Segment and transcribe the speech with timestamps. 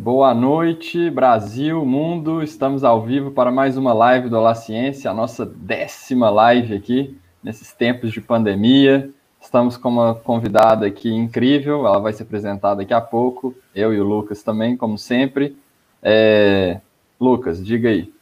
[0.00, 2.42] Boa noite, Brasil, mundo.
[2.42, 7.16] Estamos ao vivo para mais uma live do Olá Ciência, a nossa décima live aqui
[7.42, 9.08] nesses tempos de pandemia.
[9.40, 13.54] Estamos com uma convidada aqui incrível, ela vai se apresentar daqui a pouco.
[13.74, 15.56] Eu e o Lucas também, como sempre.
[16.02, 16.80] É...
[17.18, 18.12] Lucas, diga aí.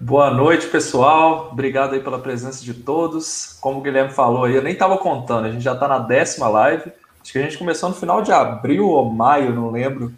[0.00, 1.50] Boa noite, pessoal.
[1.52, 3.56] Obrigado aí pela presença de todos.
[3.60, 6.48] Como o Guilherme falou aí, eu nem estava contando, a gente já está na décima
[6.48, 6.90] live.
[7.22, 10.12] Acho que a gente começou no final de abril ou maio, não lembro.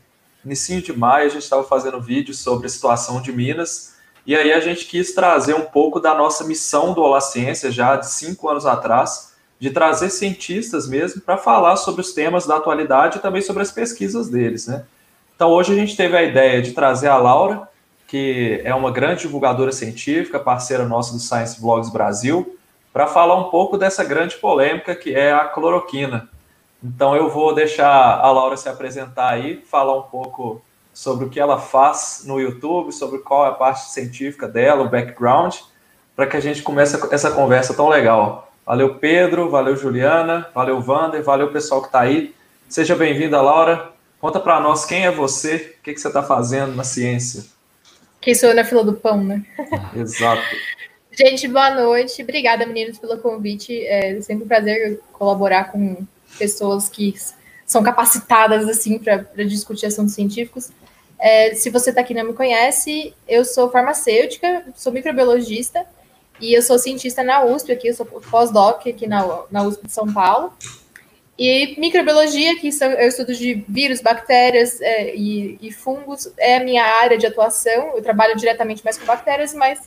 [0.45, 3.95] Início de maio, a gente estava fazendo vídeo sobre a situação de Minas.
[4.27, 7.97] E aí a gente quis trazer um pouco da nossa missão do Olá Ciência, já
[7.97, 13.19] de cinco anos atrás, de trazer cientistas mesmo para falar sobre os temas da atualidade
[13.19, 14.85] e também sobre as pesquisas deles, né?
[15.35, 17.67] Então hoje a gente teve a ideia de trazer a Laura,
[18.07, 22.59] que é uma grande divulgadora científica, parceira nossa do Science Vlogs Brasil,
[22.93, 26.29] para falar um pouco dessa grande polêmica que é a cloroquina.
[26.85, 30.63] Então eu vou deixar a Laura se apresentar aí, falar um pouco
[30.93, 34.91] sobre o que ela faz no YouTube, sobre qual é a parte científica dela, o
[34.91, 35.57] background,
[36.15, 38.53] para que a gente comece essa conversa tão legal.
[38.67, 42.35] Valeu, Pedro, valeu, Juliana, valeu, Wander, valeu, pessoal que está aí.
[42.69, 43.91] Seja bem-vinda, Laura.
[44.21, 47.45] Conta para nós quem é você, o que, que você está fazendo na ciência.
[48.21, 49.43] Quem sou eu na fila do pão, né?
[49.97, 50.43] Exato.
[51.13, 52.23] Gente, boa noite.
[52.23, 53.87] Obrigada, meninos, pelo convite.
[53.87, 56.07] É sempre um prazer colaborar com
[56.39, 57.15] pessoas que
[57.67, 60.71] são capacitadas assim para discutir assuntos científicos.
[61.19, 65.87] É, se você está aqui e não me conhece, eu sou farmacêutica, sou microbiologista
[66.41, 69.93] e eu sou cientista na USP aqui, eu sou pós-doc aqui na, na USP de
[69.93, 70.53] São Paulo.
[71.37, 76.65] E microbiologia, que são, eu estudo de vírus, bactérias é, e, e, fungos, é a
[76.65, 77.97] minha área de atuação.
[77.97, 79.81] Eu trabalho diretamente mais com bactérias, mas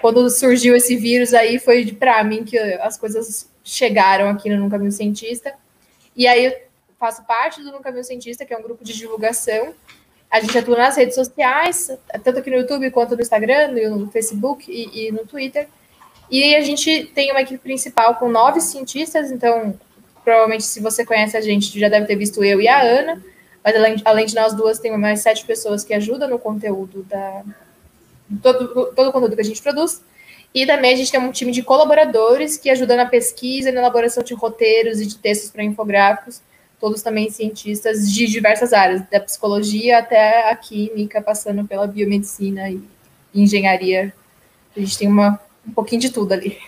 [0.00, 4.92] quando surgiu esse vírus aí, foi para mim que as coisas chegaram aqui no Viu
[4.92, 5.54] Cientista.
[6.16, 6.56] E aí eu
[6.98, 9.74] faço parte do Nunca Viu Cientista, que é um grupo de divulgação.
[10.30, 11.90] A gente atua nas redes sociais,
[12.24, 15.68] tanto aqui no YouTube quanto no Instagram, no Facebook e, e no Twitter.
[16.30, 19.78] E a gente tem uma equipe principal com nove cientistas, então
[20.24, 23.22] provavelmente se você conhece a gente, já deve ter visto eu e a Ana,
[23.62, 27.44] mas além, além de nós duas, tem mais sete pessoas que ajudam no conteúdo da.
[28.42, 30.02] Todo, todo o conteúdo que a gente produz.
[30.54, 34.22] E também a gente tem um time de colaboradores que ajudam na pesquisa na elaboração
[34.22, 36.40] de roteiros e de textos para infográficos,
[36.80, 42.82] todos também cientistas de diversas áreas, da psicologia até a química, passando pela biomedicina e
[43.34, 44.12] engenharia.
[44.76, 46.58] A gente tem uma, um pouquinho de tudo ali.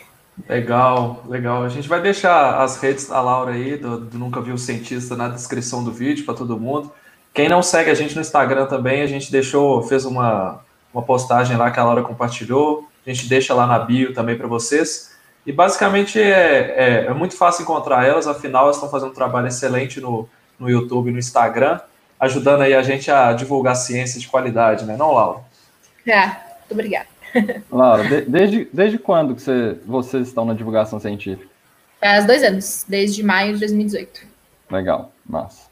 [0.49, 1.65] Legal, legal.
[1.65, 5.29] A gente vai deixar as redes da Laura aí, do, do Nunca Viu Cientista, na
[5.29, 6.93] descrição do vídeo para todo mundo.
[7.35, 10.61] Quem não segue a gente no Instagram também, a gente deixou, fez uma,
[10.93, 12.89] uma postagem lá que a Laura compartilhou.
[13.09, 15.17] A gente deixa lá na bio também para vocês.
[15.47, 16.27] E basicamente é,
[16.77, 20.69] é, é, muito fácil encontrar elas, afinal, elas estão fazendo um trabalho excelente no, no
[20.69, 21.81] YouTube e no Instagram,
[22.21, 24.95] ajudando aí a gente a divulgar ciência de qualidade, né?
[24.95, 25.41] Não, Laura?
[26.07, 27.07] É, muito obrigada.
[27.73, 31.49] Laura, de, desde, desde quando que você, vocês estão na divulgação científica?
[31.99, 34.27] Faz dois anos, desde maio de 2018.
[34.71, 35.67] Legal, massa.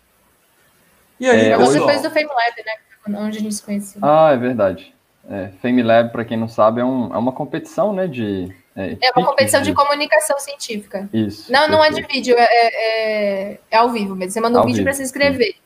[1.21, 1.75] E aí, é, hoje...
[1.75, 3.19] depois do FameLab, né?
[3.21, 4.01] Onde a gente se conheceu.
[4.03, 4.96] Ah, é verdade.
[5.29, 8.07] É, FameLab, para quem não sabe, é, um, é uma competição, né?
[8.07, 9.71] De, é, é uma competição de...
[9.71, 9.75] de...
[9.75, 11.09] comunicação científica.
[11.13, 11.51] Isso.
[11.51, 14.33] Não, não é de vídeo, é, é, é ao vivo mesmo.
[14.33, 15.55] Você manda um ao vídeo para se inscrever.
[15.55, 15.61] Sim.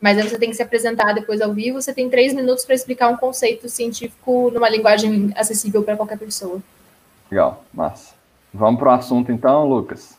[0.00, 1.80] Mas aí você tem que se apresentar depois ao vivo.
[1.80, 6.60] Você tem três minutos para explicar um conceito científico numa linguagem acessível para qualquer pessoa.
[7.30, 8.14] Legal, massa.
[8.54, 10.16] Vamos para o assunto então, Lucas.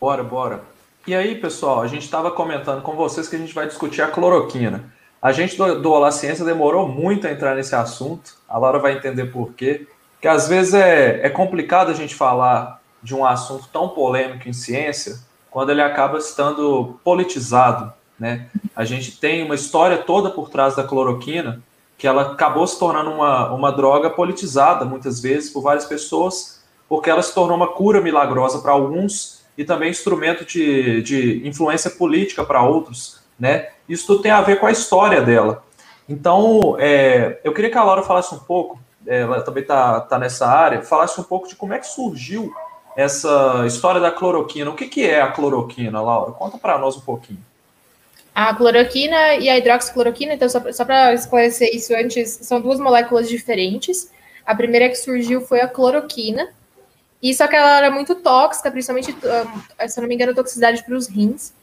[0.00, 0.62] Bora, bora.
[1.06, 4.08] E aí, pessoal, a gente estava comentando com vocês que a gente vai discutir a
[4.08, 4.84] cloroquina.
[5.20, 8.36] A gente do, do Olá Ciência demorou muito a entrar nesse assunto.
[8.48, 9.86] A Laura vai entender por quê.
[10.20, 14.52] Que às vezes é, é complicado a gente falar de um assunto tão polêmico em
[14.52, 15.18] ciência
[15.50, 17.92] quando ele acaba estando politizado.
[18.18, 18.48] Né?
[18.74, 21.62] A gente tem uma história toda por trás da cloroquina
[21.98, 27.08] que ela acabou se tornando uma, uma droga politizada muitas vezes por várias pessoas, porque
[27.08, 32.44] ela se tornou uma cura milagrosa para alguns e também instrumento de, de influência política
[32.44, 33.20] para outros.
[33.38, 33.68] Né?
[33.88, 35.62] Isso tudo tem a ver com a história dela.
[36.08, 40.46] Então, é, eu queria que a Laura falasse um pouco, ela também está tá nessa
[40.46, 42.52] área, falasse um pouco de como é que surgiu
[42.96, 44.70] essa história da cloroquina.
[44.70, 46.32] O que, que é a cloroquina, Laura?
[46.32, 47.40] Conta para nós um pouquinho
[48.36, 53.30] a cloroquina e a hidroxicloroquina, então só, só para esclarecer isso antes, são duas moléculas
[53.30, 54.10] diferentes.
[54.44, 56.50] A primeira que surgiu foi a cloroquina,
[57.22, 60.94] e só que ela era muito tóxica, principalmente, se eu não me engano, toxicidade para
[60.94, 61.54] os rins.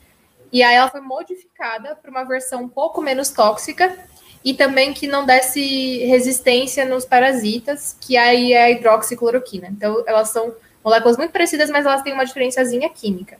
[0.53, 3.97] E aí ela foi modificada para uma versão um pouco menos tóxica
[4.45, 9.69] e também que não desse resistência nos parasitas, que aí é a hidroxicloroquina.
[9.69, 10.53] Então elas são
[10.85, 13.39] moléculas muito parecidas, mas elas têm uma diferençazinha química.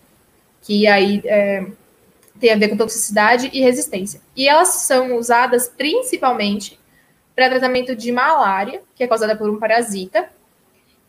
[0.63, 1.68] Que aí é,
[2.39, 4.19] tem a ver com toxicidade e resistência.
[4.36, 6.80] E elas são usadas principalmente
[7.36, 10.30] para tratamento de malária, que é causada por um parasita,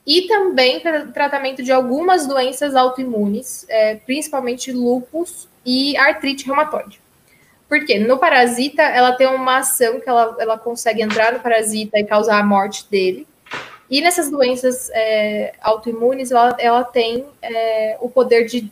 [0.06, 7.00] e também para tratamento de algumas doenças autoimunes, é, principalmente lúpus e artrite reumatoide.
[7.68, 12.04] Porque no parasita ela tem uma ação que ela, ela consegue entrar no parasita e
[12.04, 13.26] causar a morte dele.
[13.90, 18.70] E nessas doenças é, autoimunes ela, ela tem é, o poder de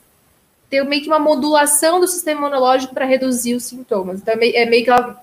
[0.69, 4.21] ter meio que uma modulação do sistema imunológico para reduzir os sintomas.
[4.21, 5.21] Então é, é meio que ela,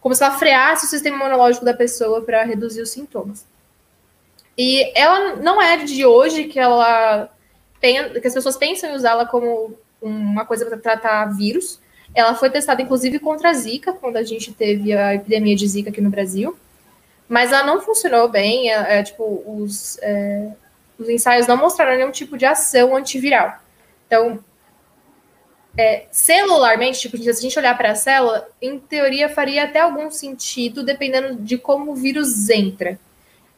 [0.00, 3.46] como se ela freasse o sistema imunológico da pessoa para reduzir os sintomas.
[4.56, 7.30] E ela não é de hoje que ela
[7.80, 11.80] que as pessoas pensam em usá-la como uma coisa para tratar vírus.
[12.14, 15.90] Ela foi testada, inclusive, contra a Zika, quando a gente teve a epidemia de Zika
[15.90, 16.56] aqui no Brasil.
[17.28, 18.70] Mas ela não funcionou bem.
[18.70, 20.50] É, é, tipo, os, é,
[20.98, 23.58] os ensaios não mostraram nenhum tipo de ação antiviral.
[24.06, 24.44] Então,
[25.78, 30.10] é, celularmente, tipo, se a gente olhar para a célula, em teoria faria até algum
[30.10, 32.98] sentido, dependendo de como o vírus entra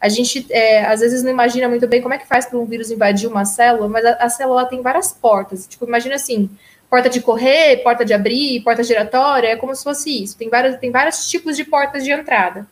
[0.01, 2.67] a gente é, às vezes não imagina muito bem como é que faz para um
[2.67, 5.67] vírus invadir uma célula, mas a, a, célula tem várias portas.
[5.67, 6.51] Tipo, imagina assim,
[6.91, 10.37] porta de correr, porta de abrir, porta giratória, é como se fosse isso.
[10.37, 12.67] Tem vários, tem vários tipos de portas de entrada.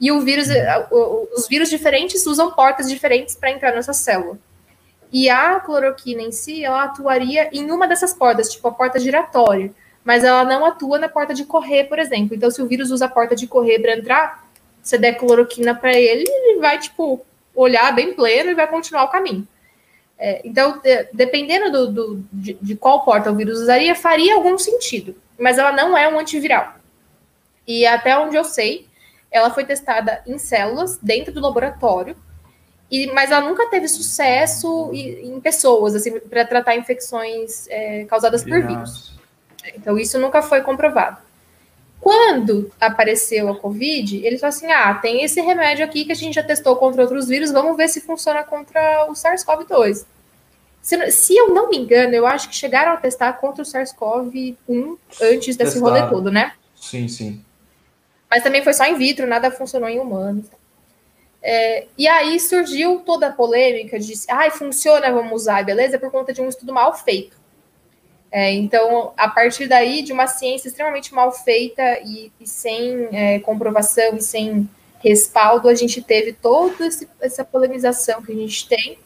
[0.00, 0.48] E o vírus,
[1.36, 4.38] os vírus diferentes usam portas diferentes para entrar nessa célula.
[5.12, 9.70] E a cloroquina em si, ela atuaria em uma dessas portas, tipo a porta giratória,
[10.02, 12.34] mas ela não atua na porta de correr, por exemplo.
[12.34, 14.44] Então, se o vírus usa a porta de correr para entrar,
[14.82, 17.24] você der cloroquina para ele, ele vai, tipo,
[17.54, 19.46] olhar bem pleno e vai continuar o caminho.
[20.18, 24.56] É, então, de, dependendo do, do de, de, qual porta o vírus usaria, faria algum
[24.58, 26.74] sentido, mas ela não é um antiviral.
[27.66, 28.86] E até onde eu sei,
[29.30, 32.16] ela foi testada em células dentro do laboratório,
[32.90, 38.44] e, mas ela nunca teve sucesso em, em pessoas, assim, para tratar infecções é, causadas
[38.44, 39.18] por vírus.
[39.74, 41.18] Então, isso nunca foi comprovado.
[42.02, 46.34] Quando apareceu a Covid, eles falaram assim: ah, tem esse remédio aqui que a gente
[46.34, 50.04] já testou contra outros vírus, vamos ver se funciona contra o SARS-CoV-2.
[50.82, 54.98] Se, se, eu não me engano, eu acho que chegaram a testar contra o SARS-CoV-1
[55.22, 55.80] antes desse Testaram.
[55.80, 56.54] rolê todo, né?
[56.74, 57.40] Sim, sim.
[58.28, 60.46] Mas também foi só in vitro, nada funcionou em humanos.
[61.40, 66.00] É, e aí surgiu toda a polêmica de, ah, funciona, vamos usar, beleza?
[66.00, 67.36] Por conta de um estudo mal feito.
[68.32, 73.38] É, então, a partir daí, de uma ciência extremamente mal feita e, e sem é,
[73.40, 74.66] comprovação e sem
[75.00, 78.98] respaldo, a gente teve toda esse, essa polemização que a gente tem,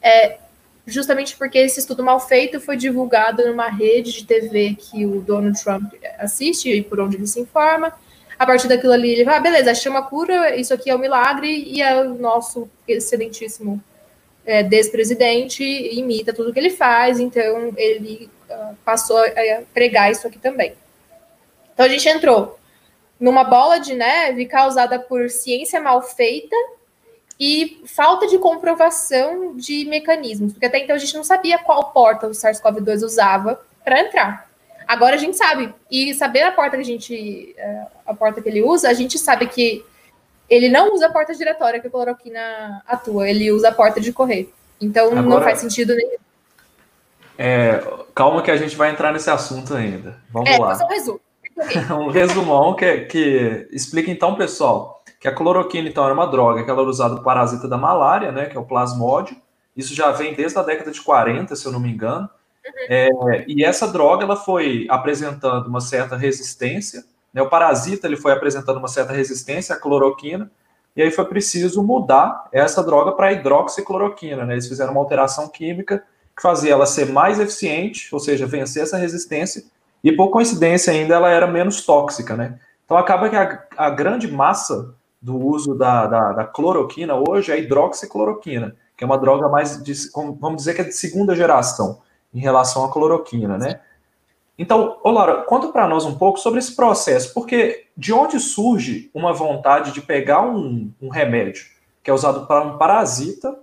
[0.00, 0.38] é,
[0.86, 5.62] justamente porque esse estudo mal feito foi divulgado numa rede de TV que o Donald
[5.62, 7.92] Trump assiste e por onde ele se informa.
[8.38, 11.46] A partir daquilo ali, ele vai, ah, beleza, chama cura, isso aqui é um milagre,
[11.48, 13.82] e é o nosso excelentíssimo
[14.44, 18.28] é, despresidente imita tudo que ele faz, então ele
[18.84, 20.74] passou a pregar isso aqui também.
[21.74, 22.58] Então a gente entrou
[23.18, 26.56] numa bola de neve causada por ciência mal feita
[27.38, 32.26] e falta de comprovação de mecanismos, porque até então a gente não sabia qual porta
[32.26, 34.48] o SARS-CoV-2 usava para entrar.
[34.86, 38.48] Agora a gente sabe, e saber a porta que a gente, uh, a porta que
[38.48, 39.84] ele usa, a gente sabe que
[40.48, 44.12] ele não usa a porta giratória que a cloroquina atua, ele usa a porta de
[44.12, 44.52] correr.
[44.80, 46.21] Então Agora, não faz sentido nenhum.
[47.38, 47.82] É,
[48.14, 50.18] calma que a gente vai entrar nesse assunto ainda.
[50.30, 50.78] Vamos é, lá.
[50.84, 51.20] Um resumo.
[52.00, 56.70] um resumão que, que explica então, pessoal, que a cloroquina então era uma droga que
[56.70, 59.36] ela era usada para parasita da malária, né, que é o plasmódio.
[59.76, 62.28] Isso já vem desde a década de 40, se eu não me engano.
[62.64, 63.32] Uhum.
[63.32, 67.40] É, e essa droga ela foi apresentando uma certa resistência né?
[67.40, 70.50] O parasita ele foi apresentando uma certa resistência à cloroquina,
[70.94, 74.44] e aí foi preciso mudar essa droga para hidroxicloroquina.
[74.44, 74.54] Né?
[74.54, 76.04] Eles fizeram uma alteração química
[76.42, 79.62] fazia ela ser mais eficiente, ou seja, vencer essa resistência,
[80.02, 82.36] e por coincidência ainda ela era menos tóxica.
[82.36, 82.58] Né?
[82.84, 87.54] Então acaba que a, a grande massa do uso da, da, da, cloroquina hoje é
[87.54, 89.94] a hidroxicloroquina, que é uma droga mais, de,
[90.40, 92.00] vamos dizer que é de segunda geração
[92.34, 93.78] em relação à cloroquina, né?
[94.58, 99.10] Então, ô Laura, conta para nós um pouco sobre esse processo, porque de onde surge
[99.14, 101.66] uma vontade de pegar um, um remédio
[102.02, 103.56] que é usado para um parasita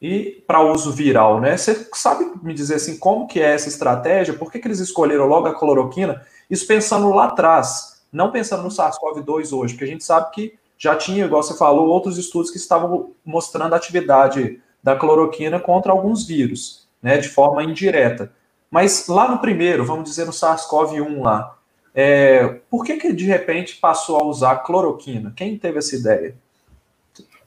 [0.00, 1.56] e para uso viral, né?
[1.56, 4.34] Você sabe me dizer assim como que é essa estratégia?
[4.34, 6.22] Por que, que eles escolheram logo a cloroquina?
[6.50, 10.94] Isso pensando lá atrás, não pensando no SARS-CoV-2 hoje, porque a gente sabe que já
[10.94, 16.26] tinha, igual você falou, outros estudos que estavam mostrando a atividade da cloroquina contra alguns
[16.26, 18.30] vírus, né, de forma indireta.
[18.70, 21.56] Mas lá no primeiro, vamos dizer no SARS-CoV-1 lá,
[21.94, 25.32] é, por que, que de repente passou a usar cloroquina?
[25.34, 26.36] Quem teve essa ideia?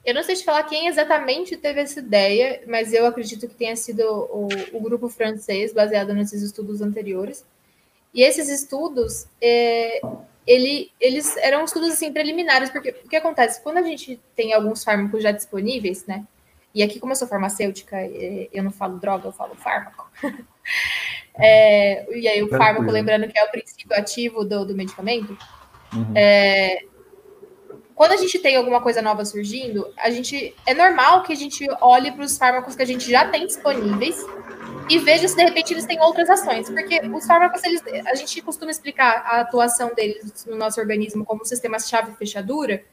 [0.10, 3.76] Eu não sei te falar quem exatamente teve essa ideia, mas eu acredito que tenha
[3.76, 7.46] sido o, o grupo francês, baseado nesses estudos anteriores.
[8.12, 10.02] E esses estudos, é,
[10.48, 13.62] ele, eles eram estudos assim preliminares, porque o que acontece?
[13.62, 16.26] Quando a gente tem alguns fármacos já disponíveis, né?
[16.74, 20.10] E aqui, como eu sou farmacêutica, é, eu não falo droga, eu falo fármaco.
[21.38, 25.38] é, e aí, o fármaco, lembrando que é o princípio ativo do, do medicamento.
[25.94, 26.14] Uhum.
[26.16, 26.84] É,
[28.00, 31.68] quando a gente tem alguma coisa nova surgindo, a gente é normal que a gente
[31.82, 34.26] olhe para os fármacos que a gente já tem disponíveis
[34.90, 38.42] e veja se de repente eles têm outras ações, porque os fármacos eles, a gente
[38.42, 42.86] costuma explicar a atuação deles no nosso organismo como sistema chave fechadura.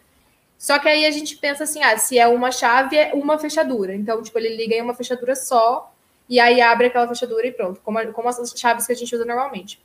[0.59, 3.95] Só que aí a gente pensa assim, ah, se é uma chave é uma fechadura.
[3.95, 5.95] Então, tipo, ele liga em uma fechadura só
[6.29, 9.25] e aí abre aquela fechadura e pronto, como, como as chaves que a gente usa
[9.25, 9.81] normalmente.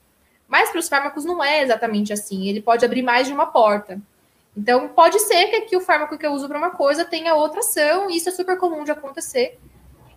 [0.47, 2.49] Mas para os fármacos não é exatamente assim.
[2.49, 4.01] Ele pode abrir mais de uma porta.
[4.55, 7.59] Então, pode ser que aqui o fármaco que eu uso para uma coisa tenha outra
[7.59, 9.57] ação, e isso é super comum de acontecer.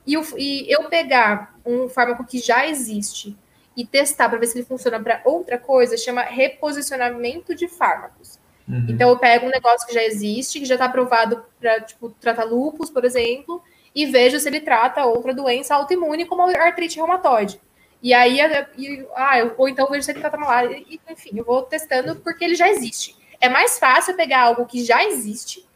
[0.06, 3.36] E, o, e eu pegar um fármaco que já existe
[3.76, 8.38] e testar para ver se ele funciona para outra coisa, chama reposicionamento de fármacos.
[8.68, 8.86] Uhum.
[8.88, 12.44] Então, eu pego um negócio que já existe, que já está aprovado para tipo, tratar
[12.44, 13.62] lupus, por exemplo,
[13.94, 17.60] e vejo se ele trata outra doença autoimune, como a artrite reumatoide.
[18.02, 18.38] E aí,
[18.76, 20.82] e, ah, eu, ou então vejo se ele trata malária.
[21.08, 23.16] Enfim, eu vou testando porque ele já existe.
[23.44, 25.68] É mais fácil pegar algo que já existe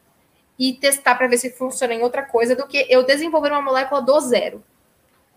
[0.57, 4.01] e testar para ver se funciona em outra coisa do que eu desenvolver uma molécula
[4.01, 4.63] do zero.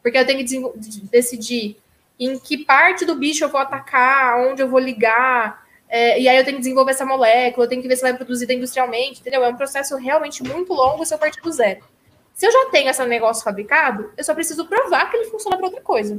[0.01, 0.79] Porque eu tenho que
[1.11, 1.77] decidir
[2.19, 6.39] em que parte do bicho eu vou atacar, onde eu vou ligar, é, e aí
[6.39, 9.21] eu tenho que desenvolver essa molécula, eu tenho que ver se ela é produzida industrialmente,
[9.21, 9.45] entendeu?
[9.45, 11.85] É um processo realmente muito longo se eu partir do zero.
[12.33, 15.67] Se eu já tenho esse negócio fabricado, eu só preciso provar que ele funciona para
[15.67, 16.19] outra coisa.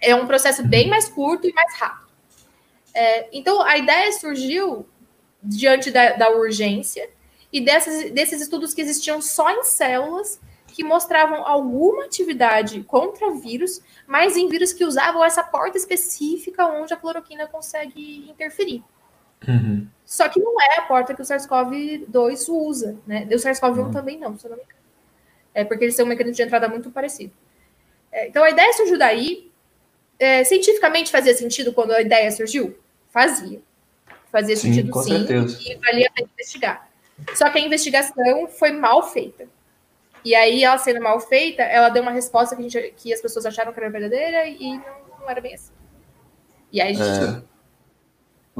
[0.00, 2.06] É um processo bem mais curto e mais rápido.
[2.92, 4.84] É, então, a ideia surgiu
[5.46, 7.08] diante da, da urgência
[7.52, 13.80] e dessas, desses estudos que existiam só em células que mostravam alguma atividade contra vírus,
[14.06, 18.84] mas em vírus que usavam essa porta específica onde a cloroquina consegue interferir.
[19.48, 19.86] Uhum.
[20.04, 23.26] Só que não é a porta que o SARS-CoV-2 usa, né?
[23.30, 23.90] O SARS-CoV-1 uhum.
[23.90, 24.80] também não, se eu não me engano.
[25.54, 27.32] É porque eles têm um mecanismo de entrada muito parecido.
[28.12, 29.50] É, então a ideia surgiu daí.
[30.18, 32.76] É, cientificamente fazia sentido quando a ideia surgiu?
[33.08, 33.60] Fazia.
[34.36, 35.58] Fazia sim, sentido sim, certeza.
[35.62, 36.90] e valia a pena investigar.
[37.34, 39.46] Só que a investigação foi mal feita.
[40.22, 43.46] E aí, ela sendo mal feita, ela deu uma resposta que, gente, que as pessoas
[43.46, 45.72] acharam que era verdadeira e não, não era bem assim.
[46.70, 47.38] E aí a gente.
[47.38, 47.42] É...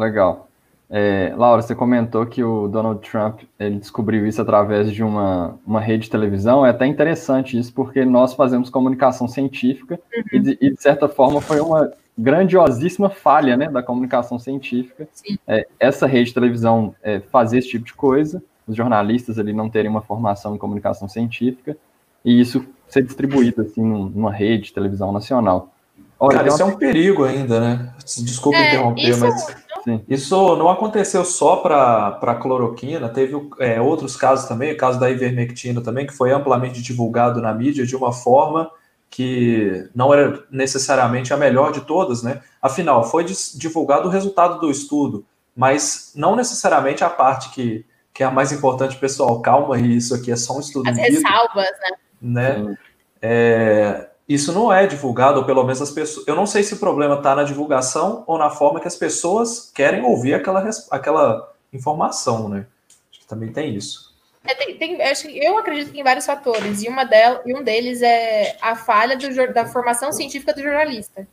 [0.00, 0.48] Legal.
[0.88, 5.80] É, Laura, você comentou que o Donald Trump ele descobriu isso através de uma, uma
[5.80, 6.64] rede de televisão.
[6.64, 10.22] É até interessante isso, porque nós fazemos comunicação científica uhum.
[10.32, 15.08] e, de, e, de, certa forma, foi uma grandiosíssima falha né, da comunicação científica.
[15.46, 19.68] É, essa rede de televisão é, fazer esse tipo de coisa, os jornalistas ali não
[19.68, 21.76] terem uma formação em comunicação científica,
[22.24, 25.72] e isso ser distribuído assim numa rede de televisão nacional.
[26.18, 26.72] Olha, Cara, isso uma...
[26.72, 27.94] é um perigo ainda, né?
[27.98, 29.20] Desculpa é, interromper, isso...
[29.20, 29.66] mas
[30.08, 35.08] isso não aconteceu só para a cloroquina, teve é, outros casos também, o caso da
[35.08, 38.68] ivermectina também, que foi amplamente divulgado na mídia de uma forma
[39.10, 42.42] que não era necessariamente a melhor de todas, né?
[42.60, 48.26] Afinal, foi divulgado o resultado do estudo, mas não necessariamente a parte que, que é
[48.26, 49.40] a mais importante, pessoal.
[49.40, 50.88] Calma, isso aqui é só um estudo.
[50.88, 51.70] As ressalvas,
[52.20, 52.58] né?
[52.58, 52.78] né?
[53.22, 56.26] É, isso não é divulgado, ou pelo menos as pessoas.
[56.26, 59.70] Eu não sei se o problema está na divulgação ou na forma que as pessoas
[59.74, 62.66] querem ouvir aquela, aquela informação, né?
[63.10, 64.05] Acho que também tem isso.
[64.46, 64.98] É, tem, tem,
[65.36, 69.16] eu acredito que tem vários fatores, e, uma del, e um deles é a falha
[69.16, 71.26] do, da formação científica do jornalista.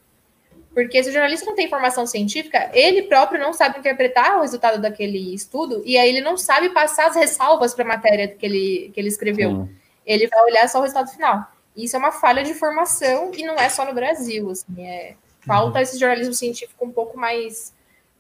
[0.74, 4.82] Porque se o jornalista não tem formação científica, ele próprio não sabe interpretar o resultado
[4.82, 8.92] daquele estudo, e aí ele não sabe passar as ressalvas para a matéria que ele,
[8.94, 9.52] que ele escreveu.
[9.52, 9.70] Sim.
[10.06, 11.46] Ele vai olhar só o resultado final.
[11.78, 14.50] Isso é uma falha de formação, e não é só no Brasil.
[14.50, 15.14] Assim, é,
[15.46, 17.72] falta esse jornalismo científico um pouco mais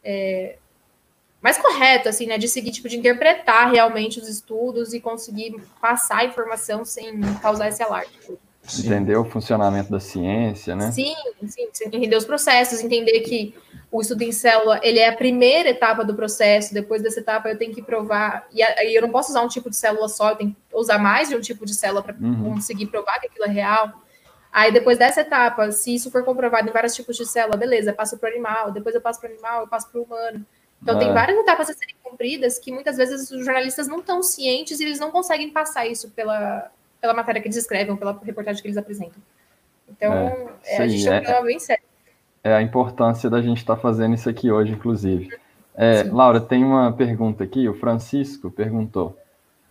[0.03, 0.57] é,
[1.43, 2.37] mais correto, assim, né?
[2.37, 7.67] De seguir, tipo, de interpretar realmente os estudos e conseguir passar a informação sem causar
[7.67, 8.13] esse alarme.
[8.79, 10.89] Entender o funcionamento da ciência, né?
[10.89, 11.13] Sim,
[11.45, 13.53] sim, entender os processos, entender que
[13.91, 17.57] o estudo em célula, ele é a primeira etapa do processo, depois dessa etapa eu
[17.57, 20.35] tenho que provar, e aí eu não posso usar um tipo de célula só, eu
[20.37, 22.53] tenho que usar mais de um tipo de célula para uhum.
[22.53, 23.91] conseguir provar que aquilo é real.
[24.51, 28.17] Aí depois dessa etapa, se isso for comprovado em vários tipos de célula, beleza, passo
[28.17, 30.45] para o animal, depois eu passo para o animal, eu passo para o humano.
[30.83, 30.99] Então, é.
[30.99, 34.83] tem várias etapas a serem cumpridas que muitas vezes os jornalistas não estão cientes e
[34.83, 36.69] eles não conseguem passar isso pela,
[37.01, 39.21] pela matéria que eles escrevem, pela reportagem que eles apresentam.
[39.89, 41.83] Então, é, é, a gente tem um problema bem sério.
[42.43, 45.29] É a importância da gente estar tá fazendo isso aqui hoje, inclusive.
[45.75, 47.67] É, Laura, tem uma pergunta aqui.
[47.69, 49.17] O Francisco perguntou.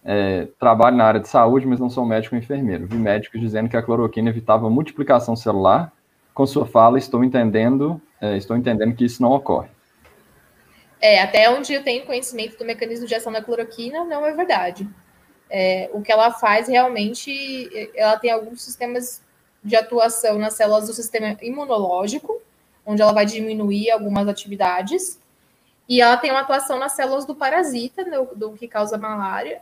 [0.05, 2.87] É, trabalho na área de saúde, mas não sou médico ou enfermeiro.
[2.87, 5.93] Vi médicos dizendo que a cloroquina evitava multiplicação celular.
[6.35, 9.69] Com sua fala, estou entendendo é, estou entendendo que isso não ocorre.
[11.03, 14.89] É, até onde eu tenho conhecimento do mecanismo de ação da cloroquina, não é verdade.
[15.51, 19.21] É, o que ela faz realmente, ela tem alguns sistemas
[19.65, 22.41] de atuação nas células do sistema imunológico,
[22.87, 25.19] onde ela vai diminuir algumas atividades,
[25.89, 29.61] e ela tem uma atuação nas células do parasita, do, do que causa malária,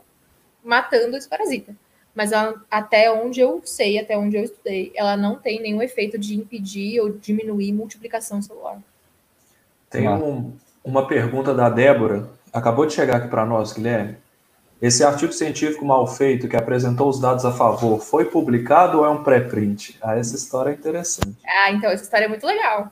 [0.63, 1.75] matando esse parasita.
[2.13, 6.19] Mas ela, até onde eu sei, até onde eu estudei, ela não tem nenhum efeito
[6.19, 8.79] de impedir ou diminuir multiplicação celular.
[9.89, 10.53] Tem um,
[10.83, 14.17] uma pergunta da Débora, acabou de chegar aqui para nós, Guilherme.
[14.81, 19.09] Esse artigo científico mal feito que apresentou os dados a favor foi publicado ou é
[19.09, 19.97] um pré-print?
[20.01, 21.37] Ah, essa história é interessante.
[21.45, 22.89] Ah, então essa história é muito legal.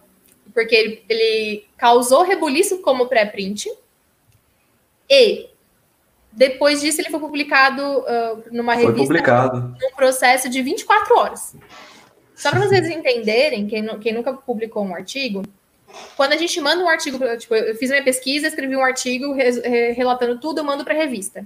[0.54, 3.68] Porque ele, ele causou rebuliço como pré-print
[5.10, 5.50] e
[6.32, 8.96] depois disso, ele foi publicado uh, numa revista.
[8.96, 9.76] Foi publicado.
[9.82, 11.56] Num processo de 24 horas.
[12.36, 15.42] Só para vocês entenderem, quem, quem, nunca publicou um artigo,
[16.16, 19.36] quando a gente manda um artigo, tipo, eu fiz minha pesquisa, escrevi um artigo
[19.96, 21.46] relatando tudo, eu mando para a revista.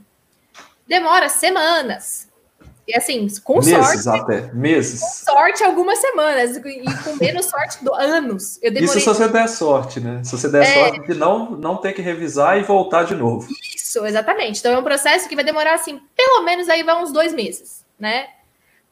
[0.88, 2.32] Demora semanas.
[2.86, 4.22] E assim, com meses sorte.
[4.22, 5.00] até, meses.
[5.00, 6.58] Com sorte, algumas semanas.
[6.58, 8.60] E com menos sorte, do, anos.
[8.62, 8.98] Eu demorei...
[8.98, 10.22] Isso se você der sorte, né?
[10.22, 10.74] Se você der é...
[10.74, 13.48] sorte de não, não ter que revisar e voltar de novo.
[13.74, 14.60] Isso, exatamente.
[14.60, 17.86] Então é um processo que vai demorar, assim, pelo menos aí vai uns dois meses,
[17.98, 18.28] né?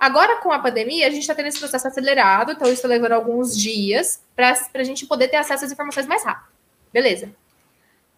[0.02, 3.12] Agora, com a pandemia, a gente está tendo esse processo acelerado, então isso está levando
[3.12, 6.50] alguns dias para a gente poder ter acesso às informações mais rápido.
[6.92, 7.32] Beleza.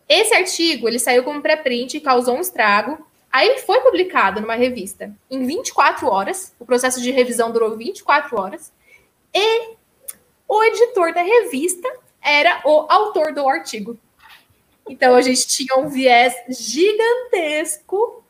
[0.08, 4.54] Esse artigo, ele saiu como pré-print e causou um estrago Aí ele foi publicado numa
[4.54, 8.72] revista em 24 horas, o processo de revisão durou 24 horas,
[9.34, 9.75] e
[10.48, 13.98] o editor da revista era o autor do artigo.
[14.88, 18.23] Então a gente tinha um viés gigantesco,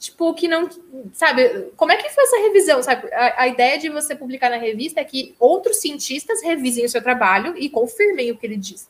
[0.00, 0.68] tipo, que não.
[1.12, 2.82] Sabe, como é que foi essa revisão?
[2.82, 3.12] Sabe?
[3.12, 7.02] A, a ideia de você publicar na revista é que outros cientistas revisem o seu
[7.02, 8.88] trabalho e confirmem o que ele diz.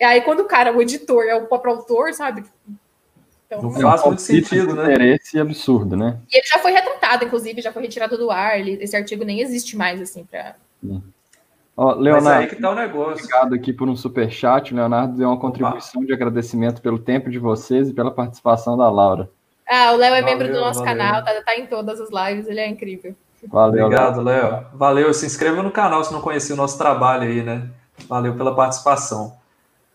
[0.00, 2.44] Aí, quando o cara, o editor, é o próprio autor, sabe?
[3.46, 4.84] Então, não faz muito sentido, né?
[4.84, 6.20] Interesse absurdo, né?
[6.30, 8.60] E ele já foi retratado, inclusive, já foi retirado do ar.
[8.60, 10.56] Ele, esse artigo nem existe mais, assim, para.
[11.76, 13.24] Ó, Leonardo, Mas aí que tá o negócio.
[13.24, 14.72] Obrigado aqui por um super chat.
[14.72, 16.06] O Leonardo deu uma contribuição Opa.
[16.06, 19.30] de agradecimento pelo tempo de vocês e pela participação da Laura.
[19.68, 20.96] Ah, o Léo é valeu, membro do nosso valeu.
[20.96, 23.14] canal, tá, tá, em todas as lives, ele é incrível.
[23.48, 23.86] Valeu.
[23.86, 24.66] Obrigado, Léo.
[24.74, 25.12] Valeu.
[25.12, 27.68] Se inscreva no canal se não conhecia o nosso trabalho aí, né?
[28.08, 29.36] Valeu pela participação.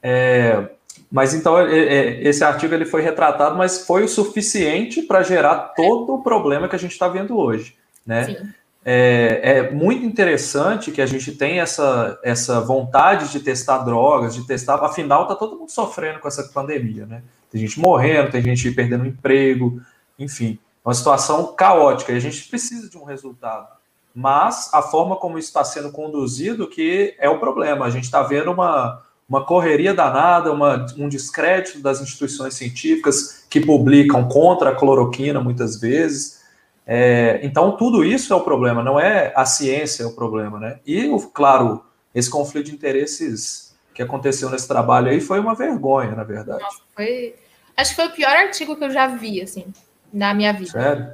[0.04, 0.70] É,
[1.12, 5.74] mas então é, é, esse artigo ele foi retratado, mas foi o suficiente para gerar
[5.76, 8.54] todo o problema que a gente está vendo hoje, né?
[8.84, 14.46] É, é, muito interessante que a gente tenha essa, essa vontade de testar drogas, de
[14.48, 14.84] testar.
[14.84, 17.22] Afinal, está todo mundo sofrendo com essa pandemia, né?
[17.52, 19.82] Tem gente morrendo, tem gente perdendo emprego,
[20.18, 23.68] enfim, é uma situação caótica e a gente precisa de um resultado.
[24.16, 27.86] Mas a forma como isso está sendo conduzido que é o problema.
[27.86, 33.62] A gente está vendo uma, uma correria danada, uma, um descrédito das instituições científicas que
[33.62, 36.42] publicam contra a cloroquina muitas vezes.
[36.86, 40.80] É, então, tudo isso é o problema, não é a ciência é o problema, né?
[40.86, 46.24] E, claro, esse conflito de interesses que aconteceu nesse trabalho aí foi uma vergonha, na
[46.24, 46.64] verdade.
[46.64, 47.36] Nossa, foi...
[47.76, 49.66] Acho que foi o pior artigo que eu já vi, assim,
[50.12, 50.72] na minha vida.
[50.72, 51.14] Sério?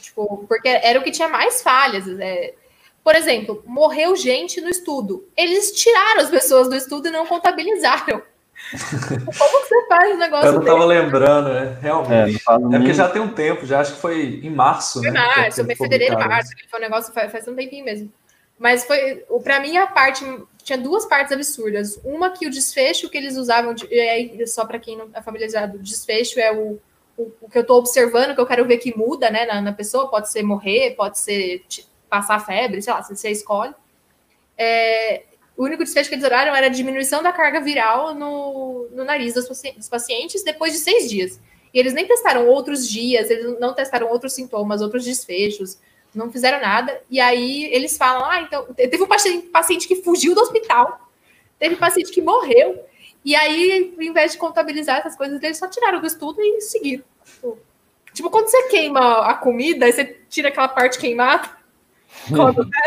[0.00, 2.06] Tipo, porque era o que tinha mais falhas.
[2.20, 2.54] É
[3.06, 5.28] por exemplo, morreu gente no estudo.
[5.36, 8.20] Eles tiraram as pessoas do estudo e não contabilizaram.
[9.38, 11.78] Como que você faz um negócio Eu não estava lembrando, né?
[11.80, 12.42] Realmente.
[12.48, 14.98] É, é, porque já tem um tempo, já acho que foi em março.
[14.98, 16.50] Foi né, março, foi fevereiro, março.
[16.68, 18.12] Foi um negócio faz, faz um tempinho mesmo.
[18.58, 20.24] Mas foi, para mim, a parte.
[20.66, 21.96] Tinha duas partes absurdas.
[22.02, 23.86] Uma que o desfecho que eles usavam, de,
[24.48, 26.80] só para quem não é familiarizado, o desfecho é o,
[27.16, 29.72] o, o que eu estou observando, que eu quero ver que muda né, na, na
[29.72, 30.10] pessoa.
[30.10, 31.64] Pode ser morrer, pode ser
[32.10, 33.72] passar febre, sei lá, se você escolhe.
[34.58, 35.22] É,
[35.56, 39.34] o único desfecho que eles oraram era a diminuição da carga viral no, no nariz
[39.34, 41.40] dos, dos pacientes depois de seis dias.
[41.72, 45.78] E eles nem testaram outros dias, eles não testaram outros sintomas, outros desfechos,
[46.16, 47.00] não fizeram nada.
[47.10, 48.66] E aí eles falam: ah, então.
[48.74, 51.08] Teve um paciente, que fugiu do hospital,
[51.58, 52.82] teve paciente que morreu.
[53.24, 57.04] E aí, ao invés de contabilizar essas coisas, eles só tiraram do estudo e seguiram.
[57.24, 57.58] Tipo,
[58.12, 61.48] tipo quando você queima a comida, você tira aquela parte queimada,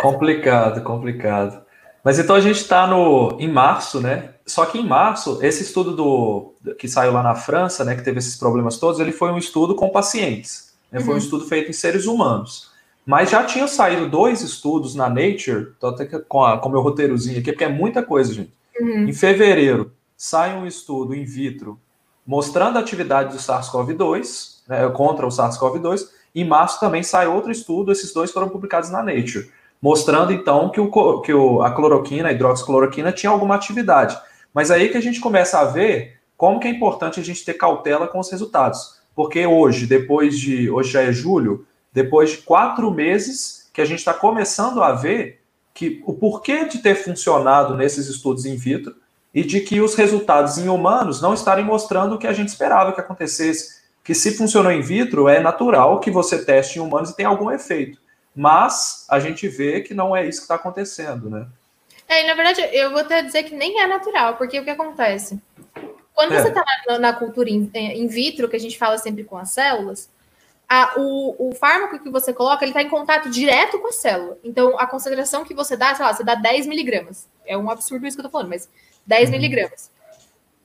[0.01, 1.63] complicado, complicado.
[2.03, 4.33] Mas então a gente está no em março, né?
[4.45, 8.17] Só que em março, esse estudo do que saiu lá na França, né, que teve
[8.17, 10.73] esses problemas todos, ele foi um estudo com pacientes.
[10.91, 10.99] Né?
[10.99, 11.05] Uhum.
[11.05, 11.23] Foi um uhum.
[11.23, 12.68] estudo feito em seres humanos.
[13.09, 17.39] Mas já tinham saído dois estudos na Nature, tô até com, a, com meu roteirozinho
[17.39, 18.53] aqui, porque é muita coisa, gente.
[18.79, 19.07] Uhum.
[19.07, 21.79] Em fevereiro, sai um estudo in vitro
[22.23, 26.01] mostrando a atividade do SARS-CoV-2, né, contra o SARS-CoV-2,
[26.35, 29.49] em março também sai outro estudo, esses dois foram publicados na Nature.
[29.81, 34.15] mostrando então que, o, que o, a cloroquina, a hidroxicloroquina, tinha alguma atividade.
[34.53, 37.55] Mas aí que a gente começa a ver como que é importante a gente ter
[37.55, 38.99] cautela com os resultados.
[39.15, 40.69] Porque hoje, depois de.
[40.69, 41.65] Hoje já é julho,
[42.01, 45.41] depois de quatro meses que a gente está começando a ver
[45.73, 48.95] que o porquê de ter funcionado nesses estudos in vitro
[49.33, 52.93] e de que os resultados em humanos não estarem mostrando o que a gente esperava
[52.93, 53.79] que acontecesse.
[54.03, 57.51] Que se funcionou in vitro, é natural que você teste em humanos e tenha algum
[57.51, 57.99] efeito.
[58.33, 61.45] Mas a gente vê que não é isso que está acontecendo, né?
[62.07, 65.39] É, na verdade, eu vou até dizer que nem é natural, porque o que acontece?
[66.15, 66.41] Quando é.
[66.41, 69.37] você está na, na, cultura in, é, in, vitro, que a gente fala sempre com
[69.37, 70.09] as células,
[70.69, 74.37] a, o, o fármaco que você coloca, ele está em contato direto com a célula.
[74.43, 77.27] Então, a concentração que você dá, sei lá, você dá 10 miligramas.
[77.43, 78.69] É um absurdo isso que eu estou falando, mas
[79.07, 79.31] 10 uhum.
[79.31, 79.91] miligramas.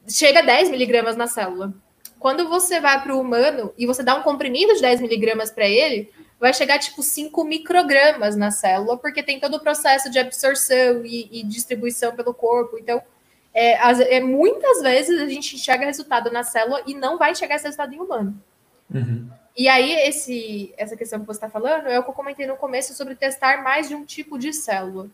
[0.06, 1.72] Chega a 10 miligramas na célula.
[2.18, 5.66] Quando você vai para o humano e você dá um comprimido de 10 miligramas para
[5.66, 11.02] ele, vai chegar tipo 5 microgramas na célula, porque tem todo o processo de absorção
[11.06, 12.76] e, e distribuição pelo corpo.
[12.78, 13.00] Então,
[13.54, 17.54] é, as, é, muitas vezes a gente enxerga resultado na célula e não vai chegar
[17.54, 18.38] esse resultado em humano.
[18.92, 19.30] Uhum.
[19.56, 22.56] E aí, esse, essa questão que você está falando é o que eu comentei no
[22.56, 25.08] começo sobre testar mais de um tipo de célula.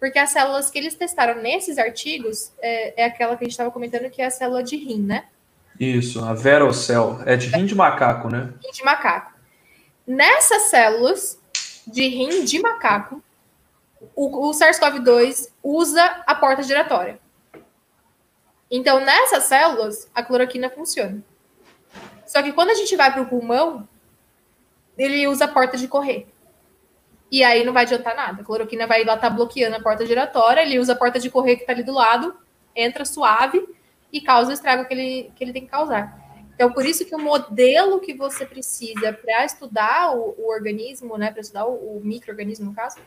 [0.00, 3.70] Porque as células que eles testaram nesses artigos é, é aquela que a gente estava
[3.70, 5.26] comentando, que é a célula de rim, né?
[5.78, 7.20] Isso, a verocell.
[7.26, 8.52] É de rim de macaco, né?
[8.62, 9.32] Rim de macaco.
[10.06, 11.38] Nessas células
[11.86, 13.22] de rim de macaco,
[14.14, 17.18] o, o SARS-CoV-2 usa a porta giratória.
[18.70, 21.22] Então, nessas células, a cloroquina funciona.
[22.34, 23.88] Só que quando a gente vai para o pulmão,
[24.98, 26.26] ele usa a porta de correr.
[27.30, 28.42] E aí não vai adiantar nada.
[28.42, 31.30] A cloroquina vai lá estar tá bloqueando a porta giratória, ele usa a porta de
[31.30, 32.36] correr que está ali do lado,
[32.74, 33.64] entra suave
[34.12, 36.20] e causa o estrago que ele, que ele tem que causar.
[36.56, 41.30] Então, por isso que o modelo que você precisa para estudar o, o, organismo, né,
[41.30, 42.98] para estudar o, o microorganismo, no caso,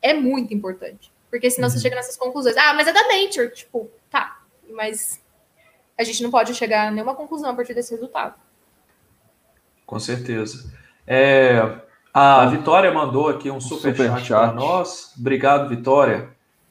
[0.00, 1.12] é muito importante.
[1.28, 1.74] Porque senão uhum.
[1.74, 2.56] você chega nessas conclusões.
[2.56, 3.50] Ah, mas é da Nature.
[3.50, 4.40] Tipo, tá.
[4.70, 5.20] Mas
[5.98, 8.46] a gente não pode chegar a nenhuma conclusão a partir desse resultado.
[9.88, 10.70] Com certeza.
[11.06, 11.78] É,
[12.12, 14.38] a Vitória mandou aqui um super, super chat, chat.
[14.38, 15.14] para nós.
[15.18, 16.28] Obrigado, Vitória.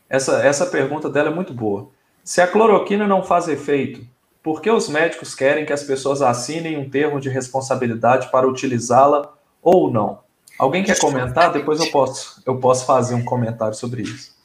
[0.08, 1.90] Essa, essa pergunta dela é muito boa.
[2.24, 4.06] Se a cloroquina não faz efeito,
[4.44, 9.34] por que os médicos querem que as pessoas assinem um termo de responsabilidade para utilizá-la
[9.64, 10.20] ou não?
[10.60, 11.52] Alguém quer comentar?
[11.52, 14.38] Depois eu posso, eu posso fazer um comentário sobre isso.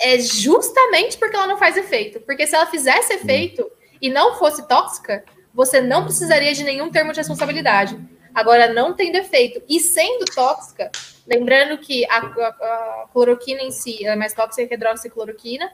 [0.00, 2.20] É justamente porque ela não faz efeito.
[2.20, 3.70] Porque se ela fizesse efeito hum.
[4.00, 5.22] e não fosse tóxica,
[5.58, 7.98] você não precisaria de nenhum termo de responsabilidade.
[8.32, 9.60] Agora, não tem defeito.
[9.68, 10.88] E sendo tóxica,
[11.26, 12.48] lembrando que a, a,
[13.02, 15.72] a cloroquina em si é mais tóxica que a hidroxicloroquina,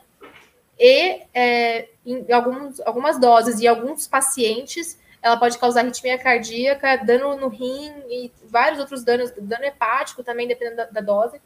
[0.78, 7.36] e é, em alguns, algumas doses e alguns pacientes ela pode causar arritmia cardíaca, dano
[7.36, 11.42] no rim e vários outros danos, dano hepático também, dependendo da, da dose.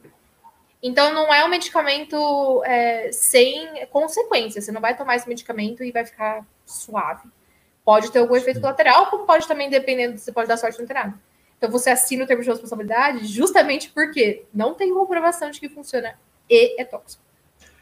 [0.81, 4.63] Então, não é um medicamento é, sem consequências.
[4.63, 7.27] Você não vai tomar esse medicamento e vai ficar suave.
[7.89, 11.11] Pode ter algum efeito colateral, como pode também, dependendo, você pode dar sorte no ter
[11.57, 16.13] Então, você assina o termo de responsabilidade justamente porque não tem comprovação de que funciona
[16.47, 17.23] e é tóxico.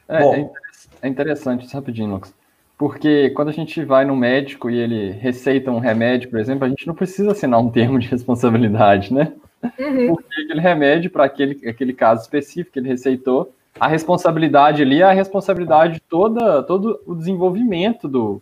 [0.07, 0.53] É, Bom,
[1.01, 2.33] é interessante, isso rapidinho, Lucas.
[2.77, 6.69] Porque quando a gente vai no médico e ele receita um remédio, por exemplo, a
[6.69, 9.33] gente não precisa assinar um termo de responsabilidade, né?
[9.77, 10.15] Uhum.
[10.15, 15.03] Porque aquele remédio, para aquele, aquele caso específico que ele receitou, a responsabilidade ali é
[15.03, 18.41] a responsabilidade de toda, todo o desenvolvimento do.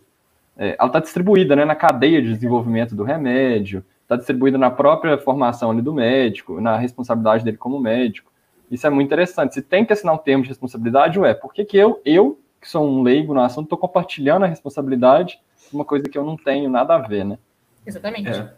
[0.56, 5.18] É, ela está distribuída né, na cadeia de desenvolvimento do remédio, está distribuída na própria
[5.18, 8.32] formação ali do médico, na responsabilidade dele como médico.
[8.70, 9.54] Isso é muito interessante.
[9.54, 12.68] Se tem que assinar um termo de responsabilidade, ué, por que, que eu, eu, que
[12.68, 15.38] sou um leigo no assunto, estou compartilhando a responsabilidade
[15.68, 17.38] de uma coisa que eu não tenho nada a ver, né?
[17.84, 18.30] Exatamente.
[18.30, 18.50] É.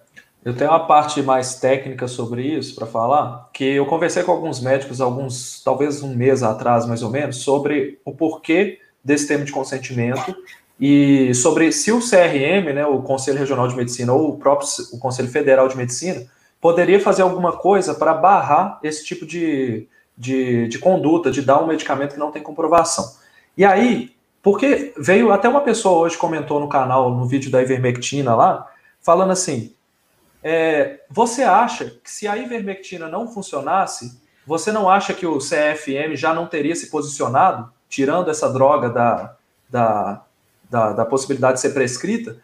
[0.44, 4.60] Eu tenho uma parte mais técnica sobre isso para falar, que eu conversei com alguns
[4.60, 9.52] médicos, alguns, talvez um mês atrás, mais ou menos, sobre o porquê desse termo de
[9.52, 10.34] consentimento
[10.80, 14.98] e sobre se o CRM, né, o Conselho Regional de Medicina, ou o próprio o
[14.98, 16.26] Conselho Federal de Medicina,
[16.60, 21.66] poderia fazer alguma coisa para barrar esse tipo de, de, de conduta, de dar um
[21.66, 23.12] medicamento que não tem comprovação.
[23.56, 28.34] E aí, porque veio até uma pessoa hoje comentou no canal, no vídeo da ivermectina
[28.36, 28.66] lá,
[29.00, 29.74] falando assim:
[30.42, 36.14] é, você acha que se a ivermectina não funcionasse, você não acha que o CFM
[36.14, 39.36] já não teria se posicionado, tirando essa droga da,
[39.68, 40.22] da,
[40.70, 42.36] da, da possibilidade de ser prescrita?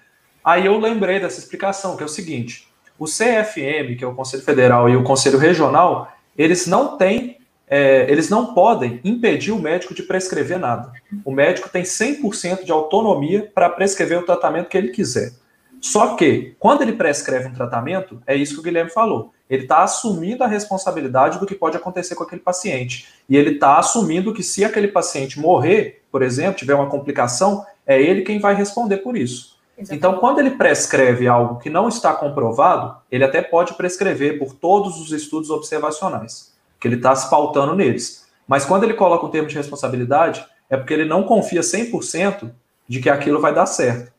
[0.44, 4.42] Aí eu lembrei dessa explicação, que é o seguinte: o CFM, que é o Conselho
[4.42, 9.94] Federal, e o Conselho Regional, eles não têm é, eles não podem impedir o médico
[9.94, 10.92] de prescrever nada.
[11.24, 15.32] O médico tem 100% de autonomia para prescrever o tratamento que ele quiser.
[15.80, 19.32] Só que, quando ele prescreve um tratamento, é isso que o Guilherme falou.
[19.50, 23.06] ele está assumindo a responsabilidade do que pode acontecer com aquele paciente.
[23.28, 28.00] E ele está assumindo que se aquele paciente morrer, por exemplo, tiver uma complicação, é
[28.00, 29.54] ele quem vai responder por isso.
[29.76, 29.98] Exatamente.
[29.98, 35.00] Então, quando ele prescreve algo que não está comprovado, ele até pode prescrever por todos
[35.00, 38.26] os estudos observacionais, que ele está se pautando neles.
[38.46, 42.50] Mas quando ele coloca o termo de responsabilidade, é porque ele não confia 100%
[42.86, 44.12] de que aquilo vai dar certo.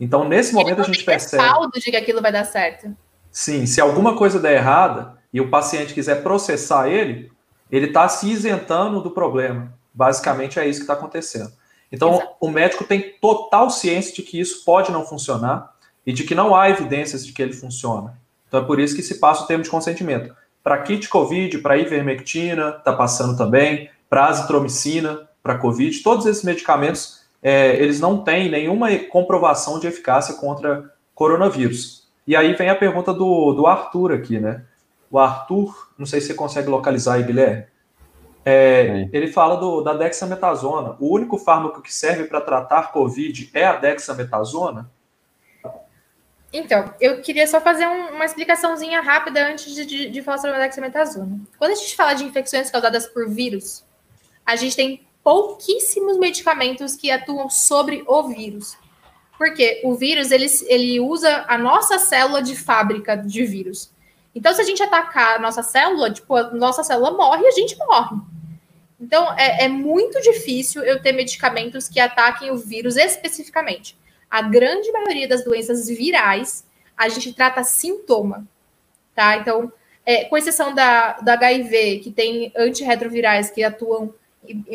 [0.00, 1.42] Então, nesse momento, a gente percebe.
[1.42, 2.94] Respaldo de que aquilo vai dar certo.
[3.30, 7.30] Sim, se alguma coisa der errada e o paciente quiser processar ele,
[7.70, 9.72] ele está se isentando do problema.
[9.92, 11.52] Basicamente é isso que está acontecendo.
[11.90, 12.36] Então, Exato.
[12.40, 15.74] o médico tem total ciência de que isso pode não funcionar
[16.06, 18.18] e de que não há evidências de que ele funciona.
[18.46, 20.34] Então, é por isso que se passa o termo de consentimento.
[20.62, 27.22] Para kit COVID, para ivermectina, está passando também, para azitromicina, para COVID, todos esses medicamentos,
[27.42, 32.06] é, eles não têm nenhuma comprovação de eficácia contra coronavírus.
[32.26, 34.62] E aí vem a pergunta do, do Arthur aqui, né?
[35.10, 37.64] O Arthur, não sei se você consegue localizar aí, Guilherme.
[38.50, 40.96] É, ele fala do, da dexametasona.
[40.98, 44.90] O único fármaco que serve para tratar Covid é a dexametasona?
[46.50, 50.56] Então, eu queria só fazer um, uma explicaçãozinha rápida antes de, de, de, falar sobre
[50.56, 51.38] a dexametasona.
[51.58, 53.84] Quando a gente fala de infecções causadas por vírus,
[54.46, 58.78] a gente tem pouquíssimos medicamentos que atuam sobre o vírus.
[59.36, 63.92] Porque o vírus, ele, ele usa a nossa célula de fábrica de vírus.
[64.34, 67.50] Então, se a gente atacar a nossa célula, tipo, a nossa célula morre e a
[67.50, 68.16] gente morre.
[69.00, 73.96] Então, é, é muito difícil eu ter medicamentos que ataquem o vírus especificamente.
[74.30, 76.64] A grande maioria das doenças virais,
[76.96, 78.46] a gente trata sintoma,
[79.14, 79.36] tá?
[79.36, 79.72] Então,
[80.04, 84.12] é, com exceção da, da HIV, que tem antirretrovirais que atuam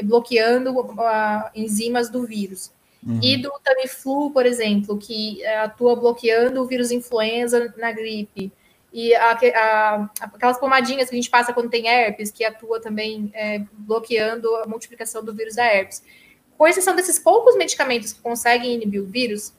[0.04, 2.72] bloqueando uh, enzimas do vírus.
[3.06, 3.20] Uhum.
[3.22, 8.52] E do Tamiflu, por exemplo, que é, atua bloqueando o vírus influenza na gripe.
[8.94, 13.32] E a, a, aquelas pomadinhas que a gente passa quando tem herpes, que atua também
[13.34, 16.04] é, bloqueando a multiplicação do vírus da herpes.
[16.56, 19.52] Com exceção desses poucos medicamentos que conseguem inibir o vírus,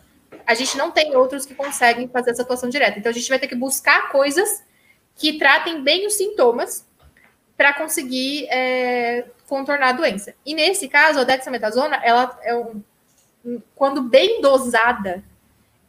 [0.47, 2.97] a gente não tem outros que conseguem fazer essa atuação direta.
[2.97, 4.63] Então a gente vai ter que buscar coisas
[5.17, 6.87] que tratem bem os sintomas
[7.57, 10.35] para conseguir é, contornar a doença.
[10.47, 12.81] E nesse caso, a dexametasona, ela é um,
[13.75, 15.25] quando bem dosada,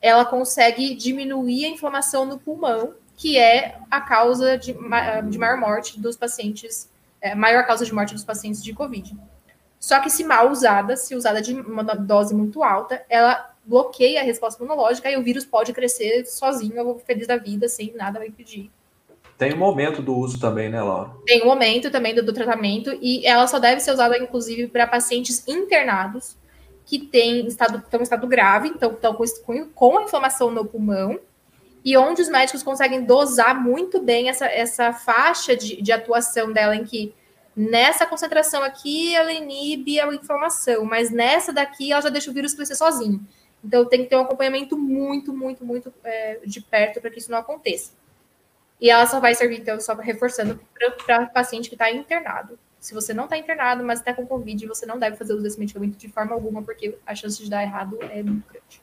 [0.01, 5.99] ela consegue diminuir a inflamação no pulmão, que é a causa de, de maior morte
[5.99, 6.89] dos pacientes,
[7.21, 9.17] é, maior causa de morte dos pacientes de Covid.
[9.79, 14.23] Só que se mal usada, se usada de uma dose muito alta, ela bloqueia a
[14.23, 18.71] resposta imunológica e o vírus pode crescer sozinho, feliz da vida, sem nada vai impedir.
[19.37, 21.11] Tem um momento do uso também, né, Laura?
[21.25, 24.87] Tem um momento também do, do tratamento e ela só deve ser usada, inclusive, para
[24.87, 26.37] pacientes internados
[26.85, 29.25] que têm estado, estão em estado grave, então estão com,
[29.73, 31.19] com inflamação no pulmão,
[31.85, 36.75] e onde os médicos conseguem dosar muito bem essa, essa faixa de, de atuação dela,
[36.75, 37.13] em que
[37.55, 42.55] nessa concentração aqui ela inibe a inflamação, mas nessa daqui ela já deixa o vírus
[42.55, 43.23] crescer sozinho.
[43.63, 47.29] Então tem que ter um acompanhamento muito, muito, muito é, de perto para que isso
[47.29, 47.91] não aconteça.
[48.81, 50.59] E ela só vai servir, então, só reforçando
[51.05, 52.59] para paciente que está internado.
[52.79, 55.59] Se você não está internado, mas está com Covid, você não deve fazer uso desse
[55.59, 58.81] medicamento de forma alguma, porque a chance de dar errado é muito grande.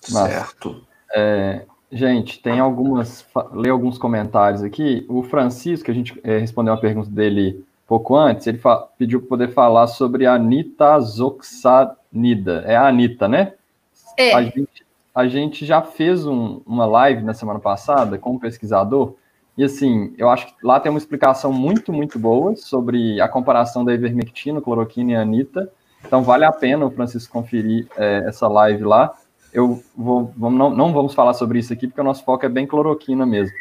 [0.00, 0.86] Certo.
[1.14, 3.26] É, gente, tem algumas.
[3.52, 5.04] Ler alguns comentários aqui.
[5.08, 8.60] O Francisco, que a gente é, respondeu uma pergunta dele pouco antes, ele
[8.98, 12.62] pediu para poder falar sobre a nitazoxanida.
[12.66, 13.54] É a Anitta, né?
[14.16, 14.34] É.
[14.34, 19.14] A gente, a gente já fez um, uma live na semana passada com um pesquisador
[19.58, 23.84] e assim, eu acho que lá tem uma explicação muito, muito boa sobre a comparação
[23.84, 25.68] da ivermectina, cloroquina e anita.
[26.06, 29.12] Então vale a pena o Francisco conferir é, essa live lá.
[29.52, 32.48] Eu vou, vamos, não, não vamos falar sobre isso aqui, porque o nosso foco é
[32.48, 33.54] bem cloroquina mesmo.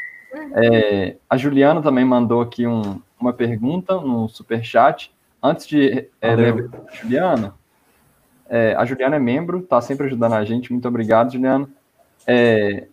[0.54, 5.12] É, a Juliana também mandou aqui um, uma pergunta no super chat.
[5.42, 7.56] Antes de é, ler a Juliana,
[8.50, 10.72] é, a Juliana é membro, está sempre ajudando a gente.
[10.72, 11.70] Muito obrigado, Juliana.
[12.26, 12.88] É,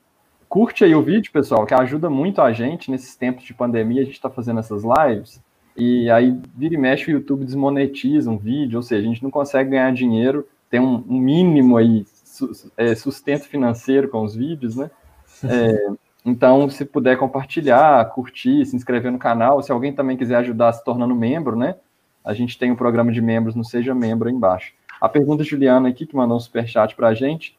[0.54, 4.02] Curte aí o vídeo, pessoal, que ajuda muito a gente nesses tempos de pandemia.
[4.02, 5.42] A gente está fazendo essas lives
[5.76, 9.33] e aí vira e mexe o YouTube desmonetiza um vídeo, ou seja, a gente não
[9.33, 12.07] consegue ganhar dinheiro, tem um, um mínimo aí
[12.96, 14.90] sustento financeiro com os vídeos, né?
[15.44, 15.88] É,
[16.24, 20.82] então, se puder compartilhar, curtir, se inscrever no canal, se alguém também quiser ajudar se
[20.82, 21.76] tornando membro, né?
[22.24, 24.72] A gente tem um programa de membros no Seja Membro aí embaixo.
[25.00, 27.58] A pergunta Juliana aqui, que mandou um superchat para a gente,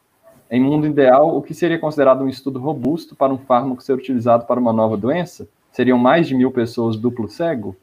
[0.50, 4.46] em mundo ideal, o que seria considerado um estudo robusto para um fármaco ser utilizado
[4.46, 5.48] para uma nova doença?
[5.70, 7.76] Seriam mais de mil pessoas duplo cego?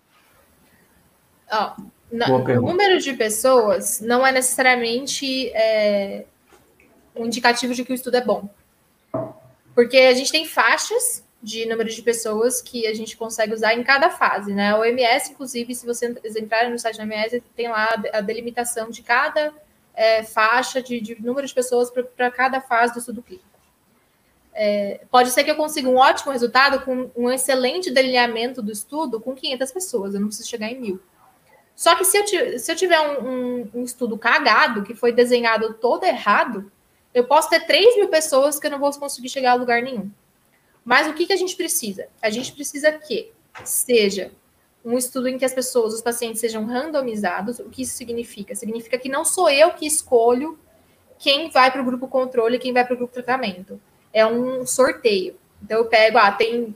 [1.51, 6.25] Oh, o número de pessoas não é necessariamente é,
[7.15, 8.49] um indicativo de que o estudo é bom.
[9.76, 13.84] Porque a gente tem faixas de número de pessoas que a gente consegue usar em
[13.84, 14.73] cada fase, né?
[14.76, 19.02] O OMS, inclusive, se vocês entrarem no site da OMS, tem lá a delimitação de
[19.02, 19.54] cada
[19.93, 23.45] é, faixa de, de, número de pessoas para cada fase do estudo clínico.
[24.54, 29.19] É, pode ser que eu consiga um ótimo resultado com um excelente delineamento do estudo
[29.19, 31.02] com 500 pessoas, eu não preciso chegar em mil.
[31.76, 35.73] Só que se eu, se eu tiver um, um, um, estudo cagado, que foi desenhado
[35.73, 36.71] todo errado,
[37.13, 40.10] eu posso ter 3 mil pessoas que eu não vou conseguir chegar a lugar nenhum.
[40.84, 42.08] Mas o que, que a gente precisa?
[42.21, 43.32] A gente precisa que
[43.63, 44.32] seja
[44.84, 47.60] um estudo em que as pessoas, os pacientes, sejam randomizados.
[47.60, 48.54] O que isso significa?
[48.54, 50.60] Significa que não sou eu que escolho
[51.17, 53.80] quem vai para o grupo controle e quem vai para o grupo tratamento.
[54.12, 55.36] É um sorteio.
[55.63, 56.76] Então eu pego, ah, tem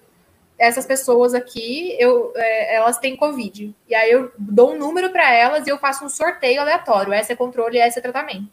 [0.58, 3.76] essas pessoas aqui, eu, é, elas têm Covid.
[3.88, 7.12] E aí eu dou um número para elas e eu faço um sorteio aleatório.
[7.12, 8.47] Essa é controle essa é tratamento.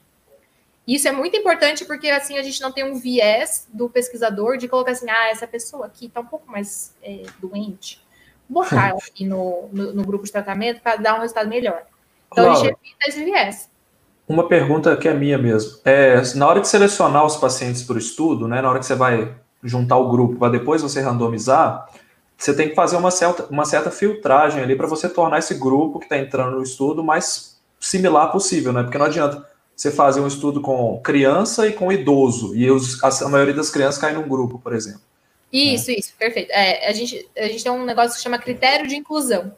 [0.87, 4.69] Isso é muito importante porque assim a gente não tem um viés do pesquisador de
[4.69, 8.05] colocar assim, ah, essa pessoa aqui está um pouco mais é, doente.
[8.49, 11.83] Vou botar ela aqui no, no, no, grupo de tratamento para dar um resultado melhor.
[12.31, 13.71] Então Laura, a gente evita esse viés.
[14.29, 15.81] Uma pergunta que é minha mesmo.
[15.85, 18.95] É, na hora de selecionar os pacientes para o estudo, né, na hora que você
[18.95, 21.89] vai juntar o grupo para depois você randomizar,
[22.37, 25.99] você tem que fazer uma certa, uma certa filtragem ali para você tornar esse grupo
[25.99, 28.83] que está entrando no estudo mais similar possível, né?
[28.83, 33.29] Porque não adianta você fazer um estudo com criança e com idoso, e os, a,
[33.29, 35.01] maioria das crianças cai num grupo, por exemplo.
[35.53, 35.97] Isso, né?
[35.99, 36.51] isso, perfeito.
[36.51, 39.53] É, a, gente, a gente tem um negócio que chama critério de inclusão.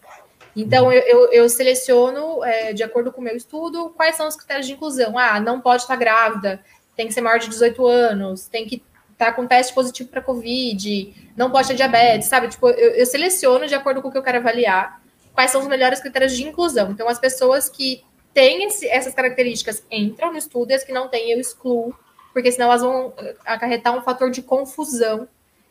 [0.55, 4.37] Então, eu, eu, eu seleciono, é, de acordo com o meu estudo, quais são os
[4.37, 5.19] critérios de inclusão.
[5.19, 6.61] Ah, não pode estar grávida,
[6.97, 11.33] tem que ser maior de 18 anos, tem que estar com teste positivo para Covid,
[11.37, 12.49] não pode ter diabetes, sabe?
[12.49, 15.01] Tipo, eu, eu seleciono de acordo com o que eu quero avaliar
[15.35, 16.91] quais são os melhores critérios de inclusão.
[16.91, 18.03] Então, as pessoas que
[18.37, 21.99] têm esse, essas características entram no estudo e as que não têm eu excluo,
[22.35, 23.15] porque senão elas vão
[23.47, 25.27] acarretar um fator de confusão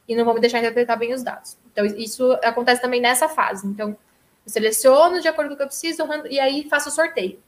[0.07, 1.59] e não vão me deixar interpretar bem os dados.
[1.71, 3.67] Então, isso acontece também nessa fase.
[3.67, 7.39] Então, eu seleciono de acordo com o que eu preciso e aí faço o sorteio.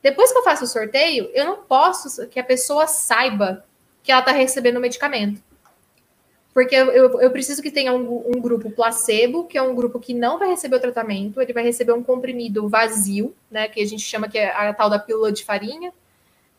[0.00, 3.64] Depois que eu faço o sorteio, eu não posso que a pessoa saiba
[4.04, 5.42] que ela está recebendo o medicamento.
[6.54, 10.14] Porque eu, eu, preciso que tenha um, um, grupo placebo, que é um grupo que
[10.14, 13.66] não vai receber o tratamento, ele vai receber um comprimido vazio, né?
[13.66, 15.92] Que a gente chama que é a tal da pílula de farinha.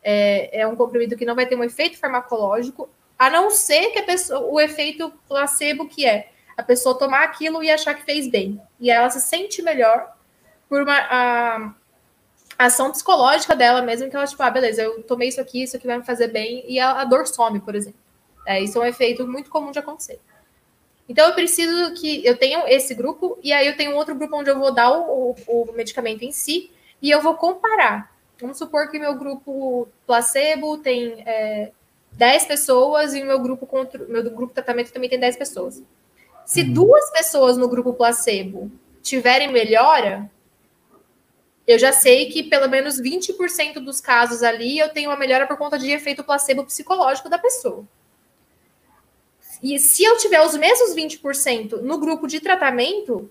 [0.02, 3.98] É, é um comprimido que não vai ter um efeito farmacológico, a não ser que
[3.98, 8.28] a pessoa, o efeito placebo que é a pessoa tomar aquilo e achar que fez
[8.28, 8.60] bem.
[8.78, 10.14] E ela se sente melhor
[10.68, 11.74] por uma a,
[12.58, 15.86] ação psicológica dela mesmo, que ela, tipo, ah, beleza, eu tomei isso aqui, isso aqui
[15.86, 18.05] vai me fazer bem, e a, a dor some, por exemplo.
[18.46, 20.20] É, isso é um efeito muito comum de acontecer.
[21.08, 24.50] Então, eu preciso que eu tenha esse grupo, e aí eu tenho outro grupo onde
[24.50, 26.70] eu vou dar o, o, o medicamento em si,
[27.02, 28.16] e eu vou comparar.
[28.40, 31.72] Vamos supor que meu grupo placebo tem é,
[32.12, 35.82] 10 pessoas e o meu grupo contra, meu grupo tratamento também tem 10 pessoas.
[36.44, 36.72] Se uhum.
[36.72, 38.70] duas pessoas no grupo placebo
[39.02, 40.30] tiverem melhora,
[41.66, 45.56] eu já sei que pelo menos 20% dos casos ali eu tenho uma melhora por
[45.56, 47.84] conta de efeito placebo psicológico da pessoa.
[49.62, 53.30] E se eu tiver os mesmos 20% no grupo de tratamento,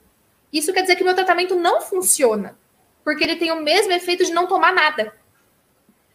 [0.52, 2.58] isso quer dizer que meu tratamento não funciona,
[3.04, 5.14] porque ele tem o mesmo efeito de não tomar nada.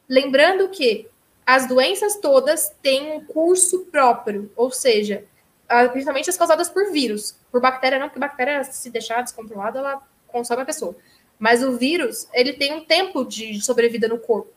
[0.08, 1.08] Lembrando que
[1.46, 5.24] as doenças todas têm um curso próprio, ou seja,
[5.92, 7.36] principalmente as causadas por vírus.
[7.50, 10.96] Por bactéria não, porque bactéria, se deixar descontrolada, ela consome a pessoa.
[11.38, 14.52] Mas o vírus, ele tem um tempo de sobrevida no corpo.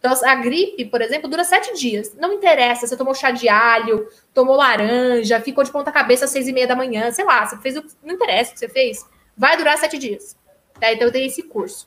[0.00, 2.14] Então, a gripe, por exemplo, dura sete dias.
[2.16, 6.48] Não interessa, você tomou chá de alho, tomou laranja, ficou de ponta cabeça às seis
[6.48, 7.84] e meia da manhã, sei lá, você fez o...
[8.02, 9.06] Não interessa o que você fez.
[9.36, 10.34] Vai durar sete dias.
[10.80, 10.90] Tá?
[10.90, 11.86] Então, tem esse curso.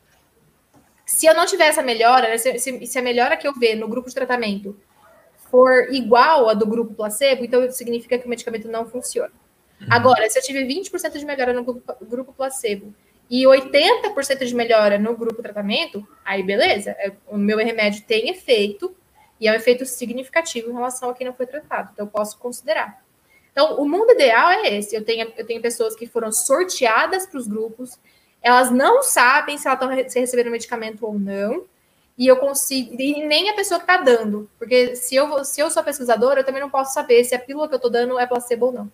[1.04, 3.88] Se eu não tiver essa melhora, né, se, se, a melhora que eu ver no
[3.88, 4.80] grupo de tratamento
[5.50, 9.32] for igual a do grupo placebo, então significa que o medicamento não funciona.
[9.82, 9.88] Uhum.
[9.90, 12.94] Agora, se eu tiver 20% de melhora no grupo, grupo placebo
[13.34, 18.96] e 80% de melhora no grupo tratamento, aí beleza, é, o meu remédio tem efeito
[19.40, 22.38] e é um efeito significativo em relação a quem não foi tratado, então eu posso
[22.38, 23.04] considerar.
[23.52, 24.96] Então, o mundo ideal é esse.
[24.96, 28.00] Eu tenho, eu tenho pessoas que foram sorteadas para os grupos,
[28.40, 31.66] elas não sabem se elas estão se recebendo medicamento ou não,
[32.16, 35.72] e eu consigo, e nem a pessoa que está dando, porque se eu, se eu
[35.72, 38.28] sou pesquisadora, eu também não posso saber se a pílula que eu estou dando é
[38.28, 38.92] placebo ou não.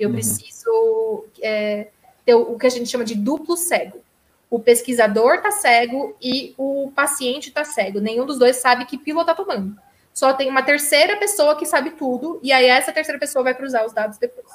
[0.00, 0.14] Eu uhum.
[0.14, 1.88] preciso é,
[2.28, 4.02] ter o que a gente chama de duplo cego.
[4.50, 8.00] O pesquisador está cego e o paciente está cego.
[8.00, 9.74] Nenhum dos dois sabe que pílula está tomando.
[10.12, 13.86] Só tem uma terceira pessoa que sabe tudo, e aí essa terceira pessoa vai cruzar
[13.86, 14.46] os dados depois.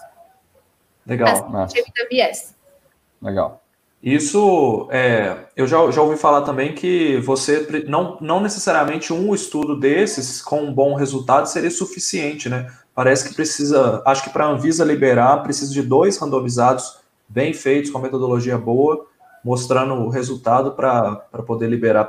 [1.03, 1.27] Legal.
[1.63, 2.55] Assim, evita viés.
[3.19, 3.63] Legal.
[4.03, 9.79] Isso, é, eu já, já ouvi falar também que você não, não necessariamente um estudo
[9.79, 12.71] desses com um bom resultado seria suficiente, né?
[12.93, 17.01] Parece que precisa, acho que para a Anvisa liberar, precisa de dois randomizados
[17.33, 19.07] bem feitos, com metodologia boa,
[19.43, 21.15] mostrando o resultado para
[21.45, 22.05] poder liberar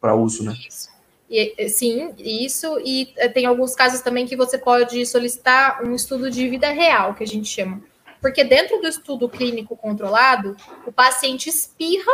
[0.00, 0.54] para uso, né?
[0.68, 0.90] Isso.
[1.28, 2.78] E, sim, isso.
[2.84, 7.14] E eh, tem alguns casos também que você pode solicitar um estudo de vida real,
[7.14, 7.80] que a gente chama
[8.26, 12.10] porque dentro do estudo clínico controlado, o paciente espirra,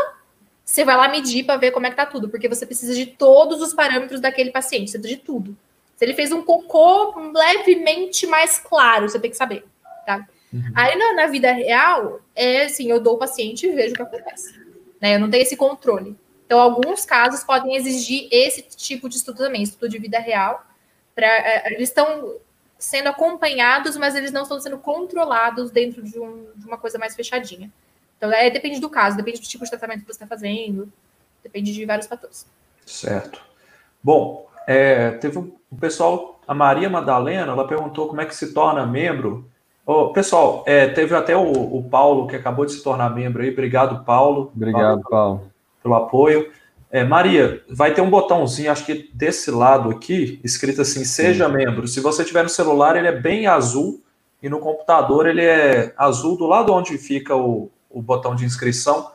[0.63, 3.07] você vai lá medir para ver como é que tá tudo, porque você precisa de
[3.07, 5.57] todos os parâmetros daquele paciente, você precisa de tudo.
[5.97, 9.65] Se ele fez um cocô levemente mais claro, você tem que saber,
[10.05, 10.29] tá?
[10.53, 10.73] Uhum.
[10.75, 14.03] Aí na, na, vida real, é assim, eu dou o paciente e vejo o que
[14.03, 14.59] acontece.
[15.01, 15.15] Né?
[15.15, 16.17] Eu não tenho esse controle.
[16.45, 20.65] Então, alguns casos podem exigir esse tipo de estudo também, estudo de vida real.
[21.15, 22.37] Pra, é, eles estão
[22.79, 27.15] sendo acompanhados, mas eles não estão sendo controlados dentro de, um, de uma coisa mais
[27.15, 27.73] fechadinha.
[28.19, 30.93] Então, é, depende do caso, depende do tipo de tratamento que você está fazendo,
[31.43, 32.47] depende de vários fatores.
[32.85, 33.41] Certo.
[34.03, 38.53] Bom, é, teve um, um, pessoal, a Maria Madalena, ela perguntou como é que se
[38.53, 39.51] torna membro.
[39.85, 43.51] Oh, pessoal, é, teve até o, o, Paulo que acabou de se tornar membro aí.
[43.51, 44.53] Obrigado, Paulo.
[44.55, 45.39] Obrigado, Paulo.
[45.39, 45.53] Paulo.
[45.83, 46.51] Pelo apoio.
[46.91, 51.53] É, Maria, vai ter um botãozinho, acho que desse lado aqui, escrito assim, seja Sim.
[51.53, 51.89] membro.
[51.89, 54.03] Se você tiver no celular, ele é bem azul,
[54.43, 59.11] e no computador ele é azul do lado onde fica o, o botão de inscrição.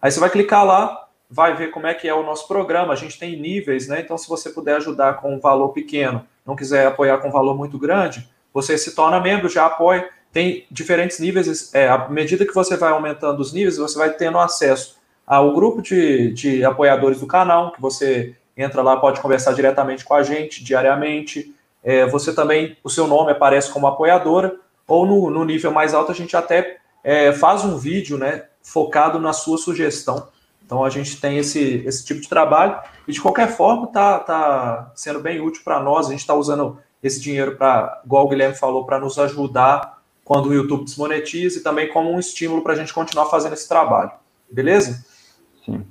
[0.00, 2.92] Aí você vai clicar lá, vai ver como é que é o nosso programa.
[2.92, 4.00] A gente tem níveis, né?
[4.00, 7.56] Então, se você puder ajudar com um valor pequeno, não quiser apoiar com um valor
[7.56, 10.08] muito grande, você se torna membro, já apoia.
[10.32, 11.72] Tem diferentes níveis.
[11.72, 15.80] É, à medida que você vai aumentando os níveis, você vai tendo acesso ao grupo
[15.80, 20.64] de, de apoiadores do canal, que você entra lá, pode conversar diretamente com a gente
[20.64, 21.54] diariamente.
[21.84, 24.56] É, você também, o seu nome aparece como apoiadora,
[24.88, 29.20] ou no, no nível mais alto, a gente até é, faz um vídeo né, focado
[29.20, 30.28] na sua sugestão.
[30.66, 34.92] Então a gente tem esse, esse tipo de trabalho e de qualquer forma está tá
[34.96, 36.08] sendo bem útil para nós.
[36.08, 40.46] A gente está usando esse dinheiro para, igual o Guilherme falou, para nos ajudar quando
[40.46, 44.10] o YouTube desmonetiza e também como um estímulo para a gente continuar fazendo esse trabalho.
[44.50, 45.04] Beleza?
[45.64, 45.84] Sim.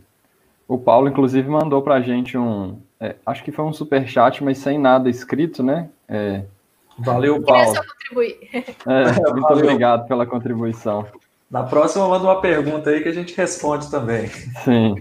[0.68, 2.80] O Paulo, inclusive, mandou para a gente um.
[3.00, 5.90] É, acho que foi um super chat, mas sem nada escrito, né?
[6.08, 6.44] É,
[6.98, 7.74] Valeu, Paulo.
[7.76, 9.64] É, muito Valeu.
[9.64, 11.06] obrigado pela contribuição.
[11.50, 14.28] Na próxima, manda uma pergunta aí que a gente responde também.
[14.66, 14.96] Sim.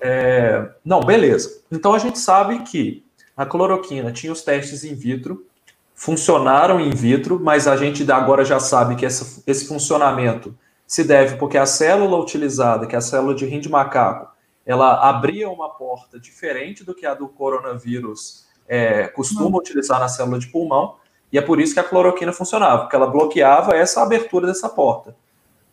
[0.00, 1.62] É, não, beleza.
[1.70, 3.04] Então a gente sabe que
[3.38, 5.46] a cloroquina tinha os testes in vitro,
[5.94, 11.36] funcionaram in vitro, mas a gente agora já sabe que essa, esse funcionamento se deve
[11.36, 14.28] porque a célula utilizada, que é a célula de rim de macaco,
[14.66, 19.56] ela abria uma porta diferente do que a do coronavírus é, costuma uhum.
[19.56, 20.96] utilizar na célula de pulmão,
[21.32, 25.14] e é por isso que a cloroquina funcionava, porque ela bloqueava essa abertura dessa porta.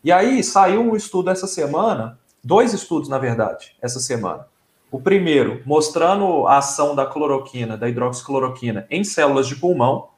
[0.04, 4.46] E aí saiu um estudo essa semana, dois estudos, na verdade, essa semana.
[4.90, 10.08] O primeiro, mostrando a ação da cloroquina, da hidroxicloroquina, em células de pulmão,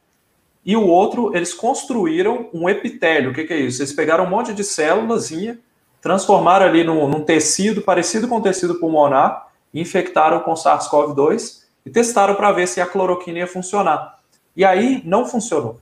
[0.65, 3.31] e o outro, eles construíram um epitélio.
[3.31, 3.81] O que, que é isso?
[3.81, 5.31] Eles pegaram um monte de células,
[6.03, 12.53] transformaram ali num, num tecido parecido com tecido pulmonar, infectaram com SARS-CoV-2 e testaram para
[12.53, 14.19] ver se a cloroquina ia funcionar.
[14.55, 15.81] E aí não funcionou.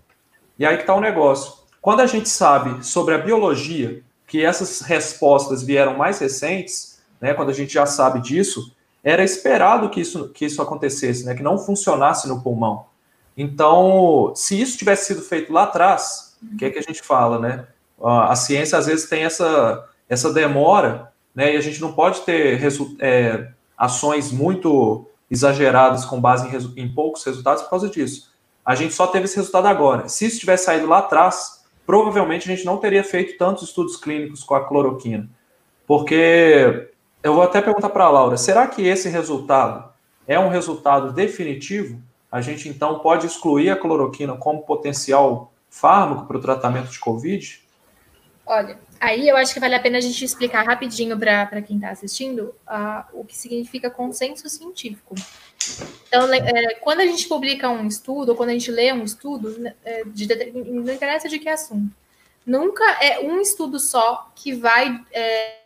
[0.59, 1.55] E aí que está o negócio.
[1.81, 7.51] Quando a gente sabe sobre a biologia, que essas respostas vieram mais recentes, né, quando
[7.51, 8.76] a gente já sabe disso,
[9.07, 12.87] era esperado que isso, que isso acontecesse, né, que não funcionasse no pulmão.
[13.37, 17.39] Então, se isso tivesse sido feito lá atrás, o que é que a gente fala,
[17.39, 17.69] né?
[18.03, 21.55] A ciência às vezes tem essa, essa demora, né?
[21.55, 22.61] E a gente não pode ter
[22.99, 23.49] é,
[23.79, 28.33] ações muito exageradas com base em, em, poucos resultados por causa disso.
[28.65, 30.09] A gente só teve esse resultado agora.
[30.09, 34.43] Se isso tivesse saído lá atrás, provavelmente a gente não teria feito tantos estudos clínicos
[34.43, 35.29] com a cloroquina.
[35.87, 36.91] Porque
[37.27, 39.91] eu vou até perguntar para a Laura: será que esse resultado
[40.27, 42.01] é um resultado definitivo?
[42.31, 47.65] a gente então pode excluir a cloroquina como potencial fármaco para o tratamento de Covid?
[48.45, 51.91] Olha, aí eu acho que vale a pena a gente explicar rapidinho para quem está
[51.91, 55.15] assistindo uh, o que significa consenso científico.
[56.07, 59.59] Então, é, quando a gente publica um estudo, ou quando a gente lê um estudo,
[59.59, 61.91] né, é, de, não interessa de que assunto,
[62.45, 65.57] nunca é um estudo só que vai é,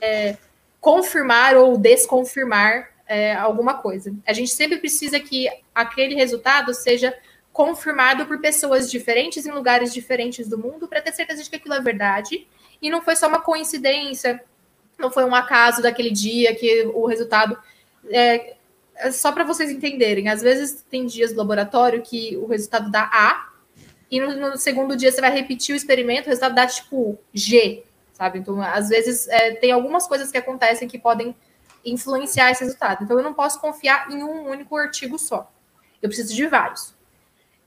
[0.00, 0.36] é
[0.80, 4.14] confirmar ou desconfirmar é, alguma coisa.
[4.26, 7.16] A gente sempre precisa que aquele resultado seja
[7.52, 11.74] confirmado por pessoas diferentes em lugares diferentes do mundo para ter certeza de que aquilo
[11.74, 12.46] é verdade
[12.80, 14.40] e não foi só uma coincidência,
[14.98, 17.58] não foi um acaso daquele dia que o resultado
[18.10, 18.54] é,
[18.94, 20.28] é só para vocês entenderem.
[20.28, 23.48] Às vezes tem dias do laboratório que o resultado dá A
[24.10, 27.82] e no, no segundo dia você vai repetir o experimento, o resultado dá tipo G,
[28.18, 28.40] sabe?
[28.40, 31.34] Então, às vezes, é, tem algumas coisas que acontecem que podem
[31.84, 33.04] influenciar esse resultado.
[33.04, 35.50] Então, eu não posso confiar em um único artigo só.
[36.02, 36.94] Eu preciso de vários.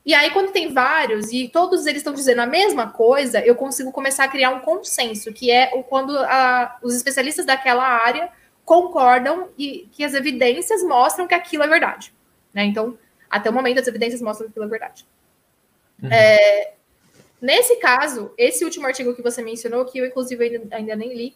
[0.05, 3.91] E aí, quando tem vários e todos eles estão dizendo a mesma coisa, eu consigo
[3.91, 8.29] começar a criar um consenso, que é quando a, os especialistas daquela área
[8.65, 12.13] concordam e que as evidências mostram que aquilo é verdade.
[12.53, 12.65] Né?
[12.65, 12.97] Então,
[13.29, 15.05] até o momento, as evidências mostram que aquilo é verdade.
[16.01, 16.09] Uhum.
[16.11, 16.73] É,
[17.41, 21.35] nesse caso, esse último artigo que você mencionou, que eu, inclusive, ainda, ainda nem li,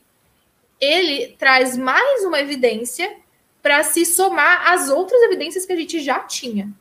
[0.79, 3.17] ele traz mais uma evidência
[3.61, 6.71] para se somar às outras evidências que a gente já tinha.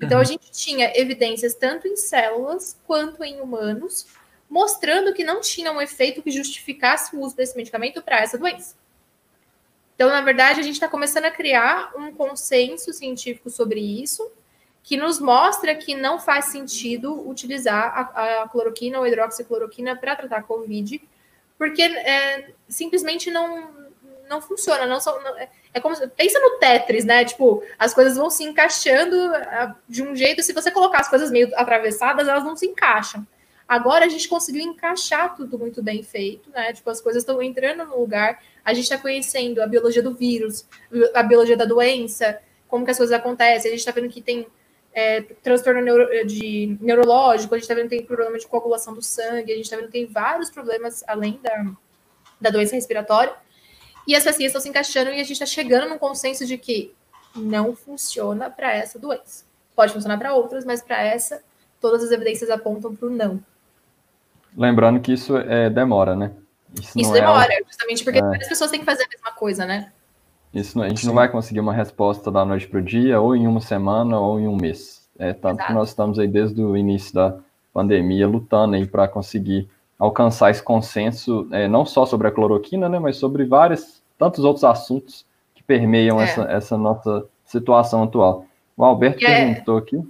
[0.00, 0.22] Então, uhum.
[0.22, 4.06] a gente tinha evidências tanto em células quanto em humanos,
[4.50, 8.76] mostrando que não tinha um efeito que justificasse o uso desse medicamento para essa doença.
[9.94, 14.30] Então, na verdade, a gente está começando a criar um consenso científico sobre isso,
[14.84, 20.42] que nos mostra que não faz sentido utilizar a, a cloroquina ou hidroxicloroquina para tratar
[20.42, 21.00] Covid,
[21.56, 23.70] porque é, simplesmente não,
[24.28, 24.84] não funciona.
[24.84, 27.24] Não, não, é, é como pensa no Tetris, né?
[27.24, 29.16] Tipo, as coisas vão se encaixando
[29.88, 30.42] de um jeito.
[30.42, 33.26] Se você colocar as coisas meio atravessadas, elas não se encaixam.
[33.66, 36.74] Agora a gente conseguiu encaixar tudo muito bem feito, né?
[36.74, 38.38] Tipo, as coisas estão entrando no lugar.
[38.62, 40.66] A gente está conhecendo a biologia do vírus,
[41.14, 43.70] a biologia da doença, como que as coisas acontecem.
[43.70, 44.46] A gente está vendo que tem
[44.94, 49.02] é, transtorno neuro, de, neurológico, a gente está vendo que tem problema de coagulação do
[49.02, 51.72] sangue, a gente está vendo que tem vários problemas além da,
[52.40, 53.32] da doença respiratória.
[54.06, 56.94] E as vacinas estão se encaixando e a gente está chegando num consenso de que
[57.34, 59.44] não funciona para essa doença.
[59.74, 61.42] Pode funcionar para outras, mas para essa,
[61.80, 63.42] todas as evidências apontam para o não.
[64.56, 66.30] Lembrando que isso é, demora, né?
[66.80, 68.22] Isso, isso demora, é justamente porque é.
[68.22, 69.92] várias pessoas têm que fazer a mesma coisa, né?
[70.54, 71.08] Isso, a gente Sim.
[71.08, 74.38] não vai conseguir uma resposta da noite para o dia, ou em uma semana, ou
[74.38, 75.08] em um mês.
[75.18, 75.66] É, tanto Exato.
[75.66, 77.36] que nós estamos aí desde o início da
[77.72, 82.98] pandemia lutando aí para conseguir alcançar esse consenso, é, não só sobre a cloroquina, né,
[82.98, 86.24] mas sobre vários, tantos outros assuntos que permeiam é.
[86.24, 88.46] essa, essa nossa situação atual.
[88.76, 89.46] O Alberto é.
[89.46, 90.00] perguntou aqui.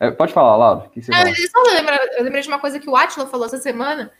[0.00, 0.86] É, pode falar, Laura.
[0.86, 3.26] O que você é, eu, só lembra, eu lembrei de uma coisa que o Atila
[3.26, 4.10] falou essa semana,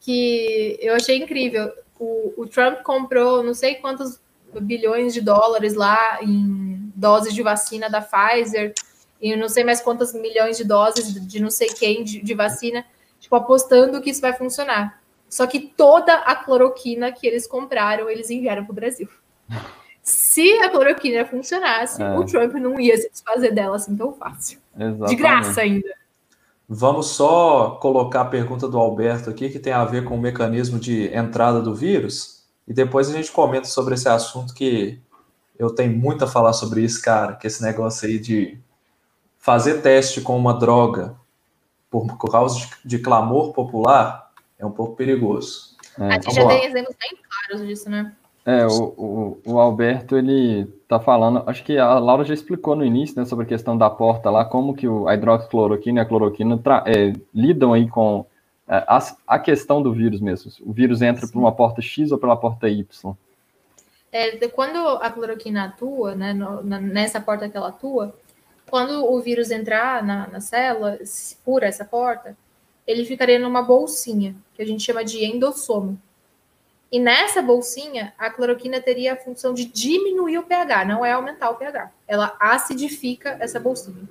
[0.00, 1.70] que eu achei incrível.
[1.98, 4.20] O, o Trump comprou não sei quantos
[4.60, 8.72] bilhões de dólares lá em doses de vacina da Pfizer
[9.20, 12.84] e não sei mais quantas milhões de doses de não sei quem de, de vacina
[13.20, 15.00] tipo, apostando que isso vai funcionar.
[15.28, 19.08] Só que toda a cloroquina que eles compraram, eles enviaram para o Brasil.
[20.02, 22.18] Se a cloroquina funcionasse, é.
[22.18, 24.58] o Trump não ia se desfazer dela assim tão fácil.
[24.74, 25.08] Exatamente.
[25.08, 25.88] De graça ainda.
[26.68, 30.78] Vamos só colocar a pergunta do Alberto aqui, que tem a ver com o mecanismo
[30.78, 32.39] de entrada do vírus,
[32.70, 35.00] e depois a gente comenta sobre esse assunto que
[35.58, 38.56] eu tenho muito a falar sobre isso, cara, que esse negócio aí de
[39.40, 41.16] fazer teste com uma droga
[41.90, 45.74] por, causa de, de, clamor popular, é um pouco perigoso.
[45.98, 46.50] É, a gente já lá.
[46.50, 48.12] tem exemplos bem claros disso, né?
[48.46, 52.84] É, o, o, o, Alberto, ele tá falando, acho que a Laura já explicou no
[52.84, 56.06] início, né, sobre a questão da porta lá, como que o, a hidroxicloroquina e a
[56.06, 58.24] cloroquina é, lidam aí com
[58.70, 60.52] a, a, questão do vírus mesmo.
[60.60, 61.32] O vírus entra Sim.
[61.32, 63.16] por uma porta X ou pela porta Y?
[64.12, 68.14] É, quando a cloroquina atua, né, no, na, nessa porta que ela atua,
[68.68, 70.98] quando o vírus entrar na, na célula,
[71.44, 72.36] por essa porta,
[72.86, 76.00] ele ficaria numa bolsinha, que a gente chama de endossomo.
[76.92, 81.50] E nessa bolsinha, a cloroquina teria a função de diminuir o pH, não é aumentar
[81.50, 81.90] o pH.
[82.06, 84.08] Ela acidifica essa bolsinha.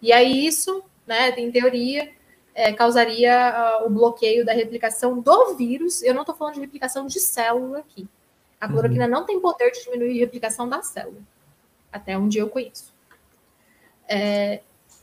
[0.00, 2.10] E aí isso, né, em teoria,
[2.54, 6.02] é, causaria uh, o bloqueio da replicação do vírus.
[6.02, 8.06] Eu não estou falando de replicação de célula aqui.
[8.60, 9.10] A cloroquina uhum.
[9.10, 11.20] não tem poder de diminuir a replicação da célula.
[11.90, 12.92] Até onde eu conheço.
[14.08, 14.60] É,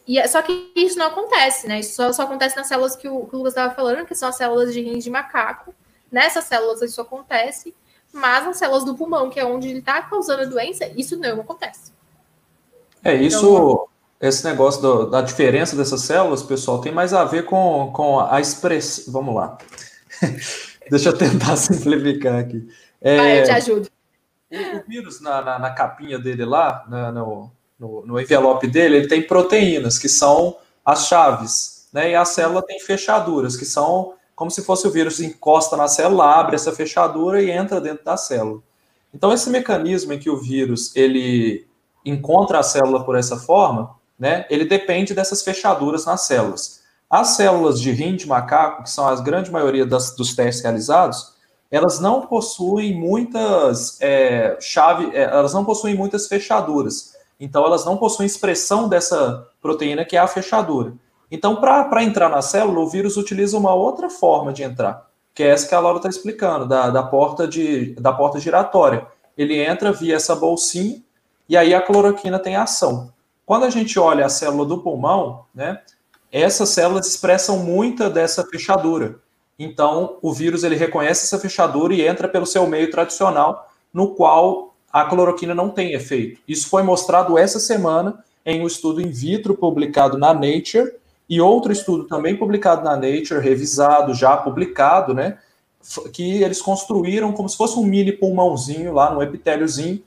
[0.07, 1.79] e, é, só que isso não acontece, né?
[1.79, 4.29] Isso só, só acontece nas células que o, que o Lucas estava falando, que são
[4.29, 5.73] as células de rins de macaco.
[6.11, 7.75] Nessas células isso acontece,
[8.11, 11.41] mas nas células do pulmão, que é onde ele está causando a doença, isso não
[11.41, 11.91] acontece.
[13.03, 13.87] É, isso, então,
[14.19, 18.39] esse negócio do, da diferença dessas células, pessoal, tem mais a ver com, com a
[18.41, 19.13] expressão.
[19.13, 19.57] Vamos lá.
[20.89, 22.67] Deixa eu tentar simplificar aqui.
[22.99, 23.89] É, Vai, eu te ajudo.
[24.51, 29.07] O, vírus, na, na, na, capinha dele lá, na, no, no, no envelope dele, ele
[29.07, 32.11] tem proteínas, que são as chaves, né?
[32.11, 36.39] E a célula tem fechaduras, que são como se fosse o vírus encosta na célula,
[36.39, 38.61] abre essa fechadura e entra dentro da célula.
[39.13, 41.67] Então, esse mecanismo em que o vírus ele
[42.05, 46.81] encontra a célula por essa forma, né, ele depende dessas fechaduras nas células.
[47.09, 51.33] As células de rim de macaco, que são a grande maioria das, dos testes realizados,
[51.71, 57.13] elas não possuem muitas é, chave, é, elas não possuem muitas fechaduras.
[57.39, 60.93] Então, elas não possuem expressão dessa proteína que é a fechadura.
[61.31, 65.07] Então, para entrar na célula, o vírus utiliza uma outra forma de entrar.
[65.33, 69.07] que é essa que a Laura está explicando, da, da, porta de, da porta giratória.
[69.37, 71.01] Ele entra via essa bolsinha
[71.47, 73.13] e aí a cloroquina tem ação.
[73.49, 75.81] Quando a gente olha a célula do pulmão, né,
[76.31, 79.15] essas células expressam muita dessa fechadura.
[79.57, 84.75] Então, o vírus ele reconhece essa fechadura e entra pelo seu meio tradicional, no qual
[84.93, 86.39] a cloroquina não tem efeito.
[86.47, 90.93] Isso foi mostrado essa semana em um estudo in vitro publicado na Nature
[91.27, 95.39] e outro estudo também publicado na Nature, revisado, já publicado, né?
[96.13, 100.03] Que eles construíram como se fosse um mini pulmãozinho lá, um epitéliozinho,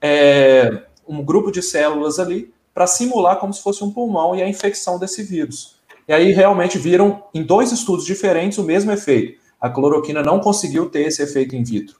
[0.00, 4.48] é, um grupo de células ali, para simular como se fosse um pulmão e a
[4.48, 5.80] infecção desse vírus.
[6.06, 9.40] E aí realmente viram em dois estudos diferentes o mesmo efeito.
[9.60, 11.98] A cloroquina não conseguiu ter esse efeito in vitro.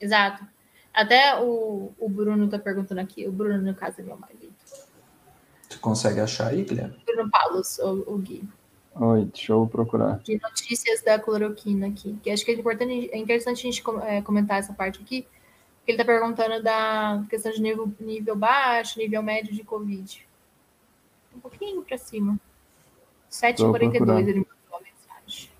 [0.00, 0.44] Exato.
[0.92, 4.52] Até o, o Bruno está perguntando aqui, o Bruno, no caso, é meu marido.
[5.68, 6.96] Você consegue achar aí, Guilherme?
[7.04, 8.42] Bruno Paulos, o, o Gui.
[8.94, 10.18] Oi, deixa eu procurar.
[10.20, 12.18] De notícias da cloroquina aqui.
[12.22, 15.26] Que acho que é importante, é interessante a gente é, comentar essa parte aqui.
[15.86, 20.26] Ele está perguntando da questão de nível, nível baixo, nível médio de Covid.
[21.34, 22.38] Um pouquinho para cima.
[23.30, 25.50] 7h42 ele mandou a mensagem.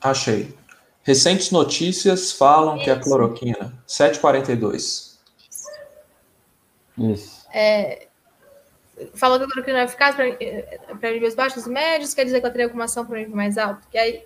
[0.00, 0.58] Achei.
[1.02, 2.84] Recentes notícias falam Isso.
[2.84, 3.82] que a cloroquina.
[3.86, 5.18] 7h42.
[5.50, 5.68] Isso.
[6.98, 7.46] Isso.
[7.52, 8.08] É,
[9.14, 12.52] falou que a cloroquina é eficaz para níveis baixos e médios, quer dizer que ela
[12.52, 13.86] teria alguma ação para um nível mais alto?
[13.90, 14.24] Que aí,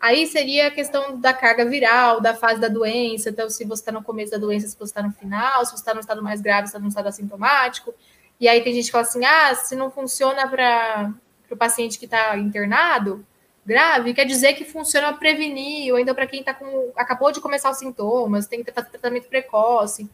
[0.00, 3.92] aí seria a questão da carga viral, da fase da doença, então se você está
[3.92, 6.40] no começo da doença, se você está no final, se você está no estado mais
[6.40, 7.94] grave, se está no estado assintomático.
[8.40, 11.12] E aí tem gente que fala assim, ah, se não funciona para
[11.50, 13.24] o paciente que está internado,
[13.66, 17.40] grave, quer dizer que funciona para prevenir, ou ainda para quem tá com, acabou de
[17.40, 20.08] começar os sintomas, tem que ter tratamento precoce.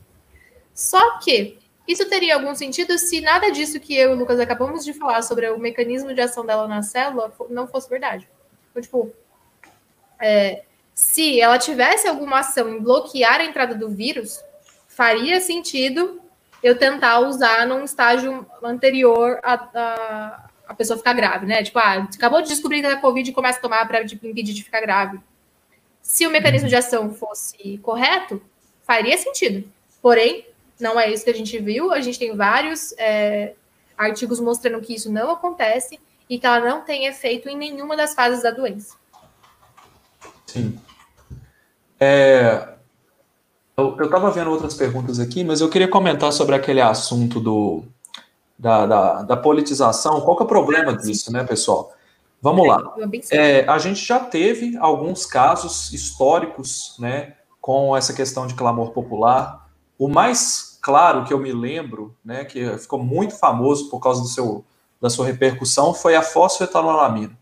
[0.74, 4.84] Só que isso teria algum sentido se nada disso que eu e o Lucas acabamos
[4.84, 8.28] de falar sobre o mecanismo de ação dela na célula não fosse verdade.
[8.70, 9.14] Então, tipo,
[10.20, 10.62] é,
[10.94, 14.42] se ela tivesse alguma ação em bloquear a entrada do vírus,
[14.88, 16.20] faria sentido
[16.62, 21.62] eu tentar usar num estágio anterior a, a, a pessoa ficar grave, né?
[21.62, 24.54] Tipo, ah, acabou de descobrir que é Covid e começa a tomar para tipo, impedir
[24.54, 25.20] de ficar grave.
[26.00, 28.40] Se o mecanismo de ação fosse correto,
[28.82, 29.68] faria sentido.
[30.00, 30.46] Porém,
[30.78, 31.92] não é isso que a gente viu.
[31.92, 33.54] A gente tem vários é,
[33.96, 35.98] artigos mostrando que isso não acontece
[36.28, 38.96] e que ela não tem efeito em nenhuma das fases da doença.
[40.56, 40.78] Sim.
[42.00, 42.68] É,
[43.76, 47.84] eu estava vendo outras perguntas aqui, mas eu queria comentar sobre aquele assunto do,
[48.58, 50.22] da, da, da politização.
[50.22, 51.92] Qual que é o problema disso, né, pessoal?
[52.40, 52.94] Vamos lá.
[53.30, 59.68] É, a gente já teve alguns casos históricos, né, com essa questão de clamor popular.
[59.98, 64.28] O mais claro que eu me lembro, né, que ficou muito famoso por causa do
[64.28, 64.64] seu,
[65.00, 67.36] da sua repercussão, foi a fosfetanolamina.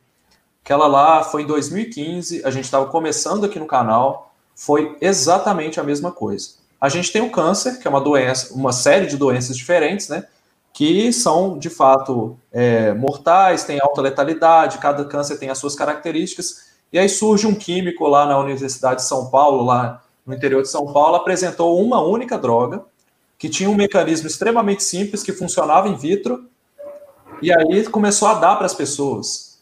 [0.65, 5.83] Aquela lá foi em 2015, a gente estava começando aqui no canal, foi exatamente a
[5.83, 6.55] mesma coisa.
[6.81, 10.27] A gente tem o câncer, que é uma doença, uma série de doenças diferentes, né?
[10.73, 16.73] Que são de fato é, mortais, têm alta letalidade, cada câncer tem as suas características.
[16.91, 20.71] E aí surge um químico lá na Universidade de São Paulo, lá no interior de
[20.71, 22.83] São Paulo, apresentou uma única droga
[23.39, 26.49] que tinha um mecanismo extremamente simples que funcionava in vitro.
[27.43, 29.54] E aí começou a dar para as pessoas.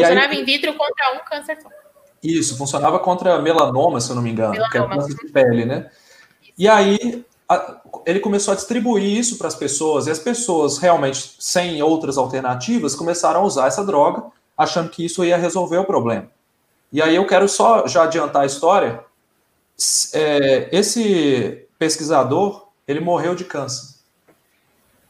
[0.00, 1.68] Funcionava aí, in vitro contra um câncer só.
[2.22, 4.70] Isso, funcionava contra melanoma, se eu não me engano, melanoma.
[4.70, 5.90] que é câncer de pele, né?
[6.56, 11.36] E aí a, ele começou a distribuir isso para as pessoas, e as pessoas realmente,
[11.38, 14.24] sem outras alternativas, começaram a usar essa droga,
[14.56, 16.28] achando que isso ia resolver o problema.
[16.92, 19.04] E aí eu quero só já adiantar a história.
[20.12, 23.96] É, esse pesquisador, ele morreu de câncer.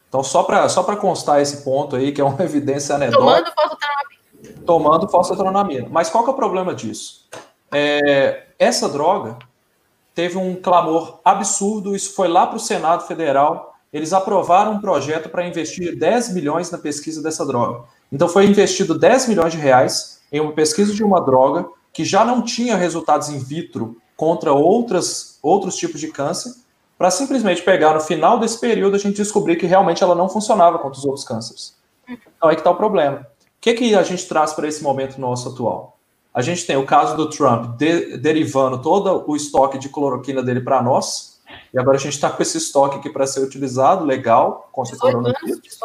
[0.09, 3.25] Então, só para só constar esse ponto aí, que é uma evidência anedótica.
[3.25, 3.53] Tomando
[4.69, 5.89] tomando fosfetronamina.
[5.91, 7.27] Mas qual que é o problema disso?
[7.73, 9.39] É, essa droga
[10.15, 15.31] teve um clamor absurdo, isso foi lá para o Senado Federal, eles aprovaram um projeto
[15.31, 17.85] para investir 10 milhões na pesquisa dessa droga.
[18.13, 22.23] Então foi investido 10 milhões de reais em uma pesquisa de uma droga que já
[22.23, 26.53] não tinha resultados in vitro contra outras, outros tipos de câncer,
[26.99, 30.79] para simplesmente pegar no final desse período a gente descobrir que realmente ela não funcionava
[30.79, 31.75] contra os outros cânceres.
[32.07, 33.27] Então aí que está o problema.
[33.59, 35.99] O que, que a gente traz para esse momento nosso atual?
[36.33, 40.61] A gente tem o caso do Trump de, derivando todo o estoque de cloroquina dele
[40.61, 41.41] para nós,
[41.75, 44.99] e agora a gente está com esse estoque aqui para ser utilizado, legal, contra o
[44.99, 45.81] coronavírus.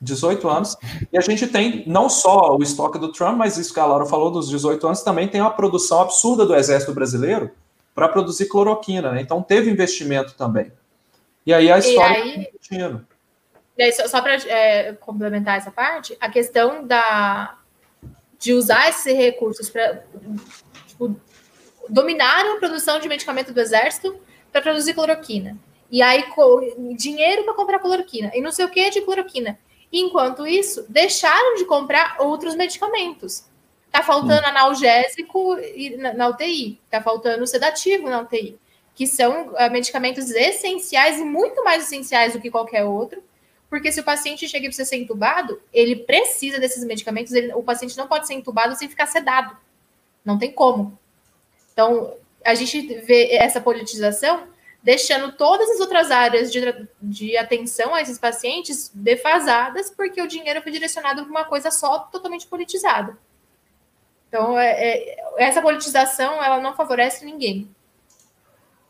[0.00, 0.76] 18 anos.
[1.12, 4.04] E a gente tem não só o estoque do Trump, mas isso que a Laura
[4.04, 7.50] falou dos 18 anos, também tem uma produção absurda do Exército Brasileiro
[7.94, 9.20] para produzir cloroquina, né?
[9.20, 10.70] Então teve investimento também.
[11.46, 12.48] E aí a história e aí,
[13.76, 17.58] daí, só, só para é, complementar essa parte, a questão da,
[18.38, 20.04] de usar esses recursos para
[20.86, 21.16] tipo,
[21.88, 24.18] dominaram a produção de medicamento do exército
[24.52, 25.58] para produzir cloroquina.
[25.90, 26.24] E aí,
[26.96, 28.30] dinheiro para comprar cloroquina.
[28.34, 29.58] E não sei o que de cloroquina.
[29.92, 33.44] Enquanto isso, deixaram de comprar outros medicamentos.
[33.92, 35.56] Tá faltando analgésico
[36.16, 38.58] na UTI, tá faltando sedativo na UTI,
[38.92, 43.22] que são uh, medicamentos essenciais e muito mais essenciais do que qualquer outro,
[43.68, 47.62] porque se o paciente chega e precisa ser entubado, ele precisa desses medicamentos, ele, o
[47.62, 49.56] paciente não pode ser entubado sem ficar sedado.
[50.24, 50.98] Não tem como.
[51.72, 54.46] Então, a gente vê essa politização
[54.82, 56.60] deixando todas as outras áreas de,
[57.00, 62.00] de atenção a esses pacientes defasadas, porque o dinheiro foi direcionado para uma coisa só
[62.00, 63.16] totalmente politizada.
[64.28, 67.68] Então, é, é, essa politização, ela não favorece ninguém.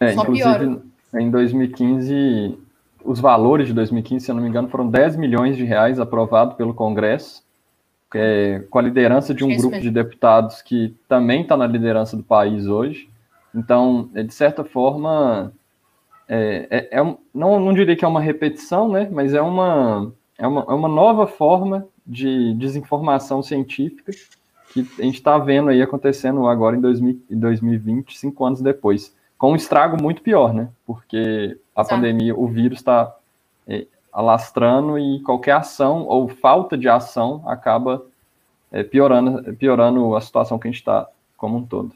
[0.01, 0.83] É, Só piora.
[1.15, 2.59] em 2015,
[3.05, 6.57] os valores de 2015, se eu não me engano, foram 10 milhões de reais aprovados
[6.57, 7.45] pelo Congresso,
[8.15, 12.23] é, com a liderança de um grupo de deputados que também está na liderança do
[12.23, 13.09] país hoje.
[13.55, 15.53] Então, é, de certa forma,
[16.29, 20.47] é, é, é não, não diria que é uma repetição, né, mas é uma, é
[20.47, 24.13] uma, é uma nova forma de desinformação científica
[24.73, 29.53] que a gente está vendo aí acontecendo agora em 2000, 2020, cinco anos depois, com
[29.53, 30.69] um estrago muito pior, né?
[30.87, 31.97] Porque a Exato.
[31.97, 33.15] pandemia, o vírus está
[33.67, 38.03] é, alastrando e qualquer ação ou falta de ação acaba
[38.71, 41.93] é, piorando, piorando a situação que a gente está como um todo.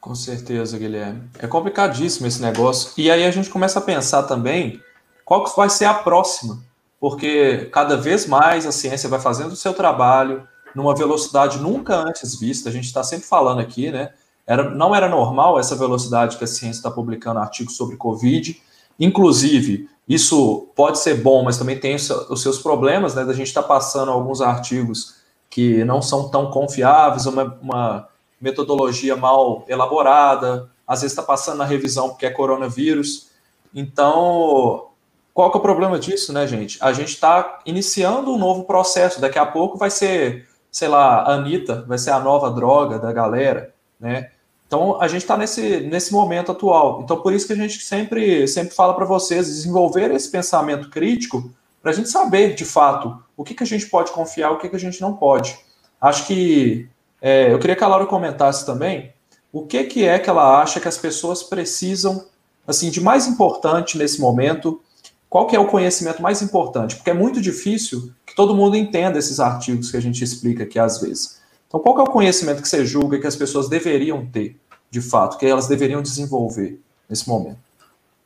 [0.00, 1.28] Com certeza, Guilherme.
[1.38, 2.92] É complicadíssimo esse negócio.
[2.96, 4.80] E aí a gente começa a pensar também
[5.24, 6.62] qual que vai ser a próxima,
[7.00, 12.38] porque cada vez mais a ciência vai fazendo o seu trabalho, numa velocidade nunca antes
[12.38, 12.68] vista.
[12.68, 14.10] A gente está sempre falando aqui, né?
[14.46, 18.60] Era, não era normal essa velocidade que a ciência está publicando artigos sobre Covid.
[18.98, 23.24] Inclusive, isso pode ser bom, mas também tem os seus problemas, né?
[23.24, 25.16] Da gente estar tá passando alguns artigos
[25.50, 28.08] que não são tão confiáveis, uma, uma
[28.40, 33.28] metodologia mal elaborada, às vezes está passando na revisão porque é coronavírus.
[33.74, 34.86] Então,
[35.34, 36.78] qual que é o problema disso, né, gente?
[36.80, 39.20] A gente está iniciando um novo processo.
[39.20, 43.10] Daqui a pouco vai ser sei lá, a Anitta vai ser a nova droga da
[43.10, 44.30] galera, né?
[44.66, 47.02] Então a gente está nesse, nesse momento atual.
[47.02, 51.50] Então por isso que a gente sempre, sempre fala para vocês desenvolver esse pensamento crítico
[51.80, 54.68] para a gente saber de fato o que, que a gente pode confiar, o que,
[54.68, 55.56] que a gente não pode.
[56.00, 56.88] Acho que
[57.22, 59.12] é, eu queria que a Laura comentasse também
[59.52, 62.26] o que, que é que ela acha que as pessoas precisam
[62.66, 64.80] assim de mais importante nesse momento
[65.28, 66.96] qual que é o conhecimento mais importante?
[66.96, 70.78] Porque é muito difícil que todo mundo entenda esses artigos que a gente explica aqui
[70.78, 71.40] às vezes.
[71.66, 74.56] Então, qual é o conhecimento que você julga que as pessoas deveriam ter,
[74.90, 77.58] de fato, que elas deveriam desenvolver nesse momento?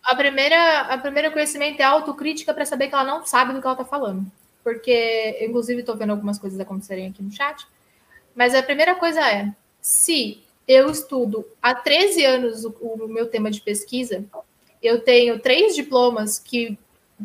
[0.03, 3.67] A primeira, a primeira conhecimento é autocrítica para saber que ela não sabe do que
[3.67, 4.25] ela está falando.
[4.63, 7.67] Porque, inclusive, estou vendo algumas coisas acontecerem aqui no chat.
[8.35, 13.51] Mas a primeira coisa é: se eu estudo há 13 anos o, o meu tema
[13.51, 14.25] de pesquisa,
[14.83, 16.79] eu tenho três diplomas que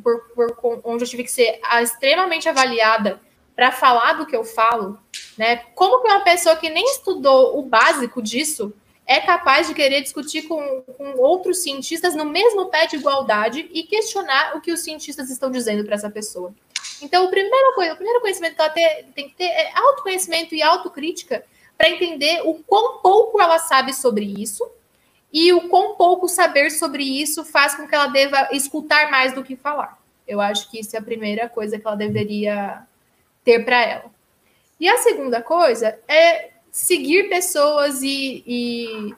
[0.04, 3.20] por, por, onde eu tive que ser extremamente avaliada
[3.56, 5.00] para falar do que eu falo,
[5.38, 5.58] né?
[5.74, 8.74] Como que uma pessoa que nem estudou o básico disso
[9.06, 13.84] é capaz de querer discutir com, com outros cientistas no mesmo pé de igualdade e
[13.84, 16.54] questionar o que os cientistas estão dizendo para essa pessoa?
[17.02, 20.56] Então, a primeira coisa, o primeiro conhecimento que ela ter, tem que ter é autoconhecimento
[20.56, 21.44] e autocrítica
[21.78, 24.68] para entender o quão pouco ela sabe sobre isso
[25.32, 29.44] e o quão pouco saber sobre isso faz com que ela deva escutar mais do
[29.44, 30.00] que falar.
[30.28, 32.88] Eu acho que isso é a primeira coisa que ela deveria
[33.46, 34.12] ter para ela.
[34.80, 39.16] E a segunda coisa é seguir pessoas e, e,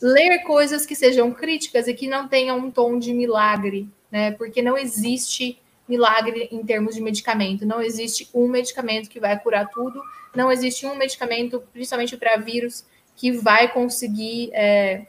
[0.00, 4.30] ler coisas que sejam críticas e que não tenham um tom de milagre, né?
[4.32, 5.58] Porque não existe
[5.88, 7.66] milagre em termos de medicamento.
[7.66, 10.00] Não existe um medicamento que vai curar tudo.
[10.34, 12.84] Não existe um medicamento, principalmente para vírus,
[13.16, 15.06] que vai conseguir é,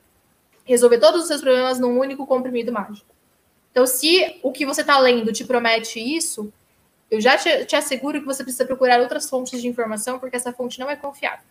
[0.65, 3.07] resolver todos os seus problemas num único comprimido mágico.
[3.71, 6.51] Então, se o que você está lendo te promete isso,
[7.09, 10.51] eu já te, te, asseguro que você precisa procurar outras fontes de informação, porque essa
[10.51, 11.45] fonte não é confiável.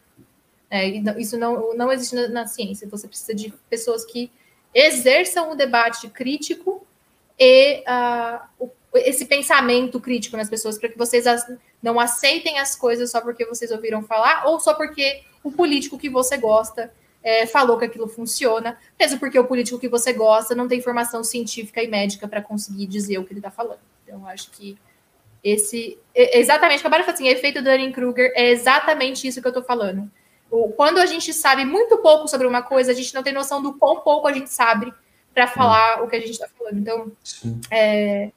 [0.71, 0.87] É,
[1.19, 2.89] isso não, não existe na, na, ciência.
[2.89, 4.31] Você precisa de pessoas que
[4.75, 6.85] exerçam o debate crítico
[7.39, 7.85] e
[8.61, 11.47] uh, esse pensamento crítico nas pessoas, para que vocês as,
[11.83, 16.09] não aceitem as coisas só porque vocês ouviram falar ou só porque o político que
[16.09, 16.93] você gosta
[17.23, 21.25] é, falou que aquilo funciona, mesmo porque o político que você gosta não tem formação
[21.25, 23.81] científica e médica para conseguir dizer o que ele está falando.
[24.05, 24.77] Então, acho que
[25.45, 25.99] esse.
[26.15, 30.11] Exatamente, acabaram de falar assim, efeito Dunning-Kruger é exatamente isso que eu estou falando.
[30.77, 33.75] Quando a gente sabe muito pouco sobre uma coisa, a gente não tem noção do
[33.75, 34.93] quão pouco a gente sabe
[35.35, 36.79] para falar o que a gente está falando.
[36.79, 37.13] Então,
[37.71, 38.31] é,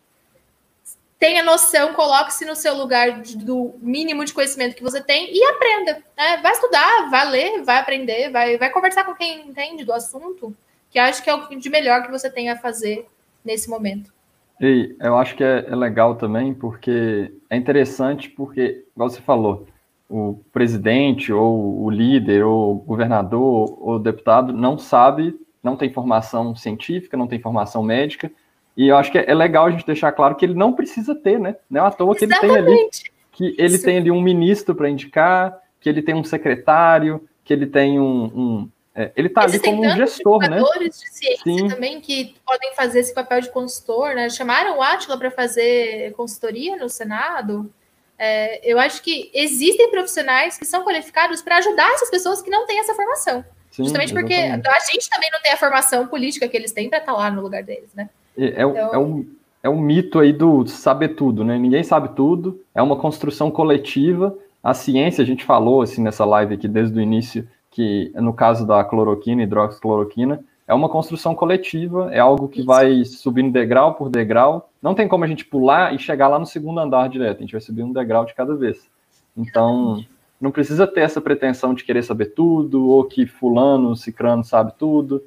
[1.20, 5.43] tenha noção, coloque-se no seu lugar de, do mínimo de conhecimento que você tem e
[5.43, 6.03] aprenda.
[6.18, 6.38] Né?
[6.38, 10.55] Vai estudar, vai ler, vai aprender, vai, vai conversar com quem entende do assunto,
[10.89, 13.08] que acho que é o de melhor que você tem a fazer
[13.45, 14.12] nesse momento.
[14.60, 19.68] E eu acho que é, é legal também, porque é interessante, porque, igual você falou,
[20.10, 25.91] o presidente, ou o líder, ou o governador, ou o deputado não sabe, não tem
[25.91, 28.32] formação científica, não tem formação médica,
[28.76, 31.39] e eu acho que é legal a gente deixar claro que ele não precisa ter,
[31.39, 31.55] né?
[31.70, 32.58] Não é à toa que Exatamente.
[32.58, 32.89] ele tem ali
[33.38, 33.86] que ele Isso.
[33.86, 38.24] tem ali um ministro para indicar, que ele tem um secretário, que ele tem um,
[38.26, 40.60] um é, ele está ali como um gestor, né?
[40.80, 41.68] de ciência Sim.
[41.68, 44.28] também que podem fazer esse papel de consultor, né?
[44.28, 47.72] Chamaram o Átila para fazer consultoria no Senado.
[48.18, 52.66] É, eu acho que existem profissionais que são qualificados para ajudar essas pessoas que não
[52.66, 53.45] têm essa formação.
[53.70, 54.68] Sim, Justamente porque exatamente.
[54.68, 57.30] a gente também não tem a formação política que eles têm para estar tá lá
[57.30, 58.10] no lugar deles, né?
[58.36, 58.93] É, é, então...
[58.93, 59.30] é, um,
[59.62, 61.60] é um mito aí do saber tudo, né?
[61.60, 64.36] Ninguém sabe tudo, é uma construção coletiva.
[64.64, 67.48] A ciência, a gente falou assim nessa live aqui desde o início,
[67.78, 72.66] que no caso da cloroquina, hidroxicloroquina, é uma construção coletiva, é algo que Isso.
[72.66, 74.72] vai subindo degrau por degrau.
[74.82, 77.52] Não tem como a gente pular e chegar lá no segundo andar direto, a gente
[77.52, 78.90] vai subir um degrau de cada vez.
[79.38, 80.04] Então,
[80.42, 85.24] não precisa ter essa pretensão de querer saber tudo, ou que fulano, cicrano sabe tudo.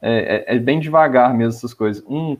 [0.00, 2.02] É, é, é bem devagar mesmo essas coisas.
[2.08, 2.38] Um,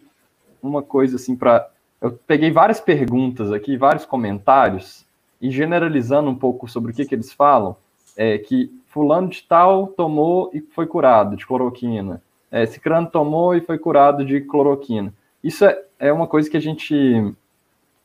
[0.62, 1.68] uma coisa assim para.
[2.00, 5.04] Eu peguei várias perguntas aqui, vários comentários,
[5.38, 7.76] e generalizando um pouco sobre o que, que eles falam,
[8.16, 12.20] é que fulano de tal tomou e foi curado de cloroquina.
[12.50, 15.14] É, Cicrano tomou e foi curado de cloroquina.
[15.42, 17.32] Isso é, é uma coisa que a gente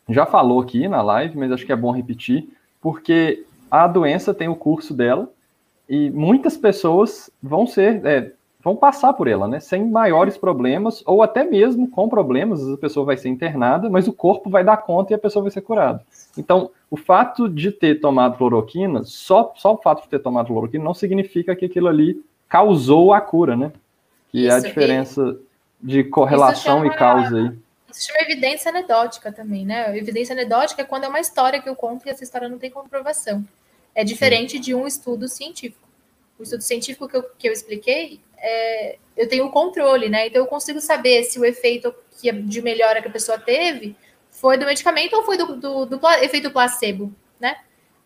[0.07, 2.47] já falou aqui na live, mas acho que é bom repetir,
[2.79, 5.29] porque a doença tem o curso dela
[5.89, 8.31] e muitas pessoas vão ser, é,
[8.65, 9.59] vão passar por ela, né?
[9.59, 14.13] Sem maiores problemas, ou até mesmo com problemas, a pessoa vai ser internada, mas o
[14.13, 16.03] corpo vai dar conta e a pessoa vai ser curada.
[16.35, 20.83] Então, o fato de ter tomado cloroquina, só, só o fato de ter tomado cloroquina
[20.83, 23.71] não significa que aquilo ali causou a cura, né?
[24.31, 25.37] Que Isso, é a diferença
[25.83, 25.87] e...
[25.87, 27.51] de correlação chama, e causa aí.
[27.91, 29.95] Isso chama evidência anedótica também, né?
[29.95, 32.71] Evidência anedótica é quando é uma história que eu conto e essa história não tem
[32.71, 33.45] comprovação.
[33.93, 34.59] É diferente Sim.
[34.59, 35.85] de um estudo científico.
[36.39, 40.27] O estudo científico que eu, que eu expliquei é, eu tenho o controle, né?
[40.27, 43.95] Então eu consigo saber se o efeito que, de melhora que a pessoa teve
[44.29, 47.57] foi do medicamento ou foi do, do, do efeito placebo, né?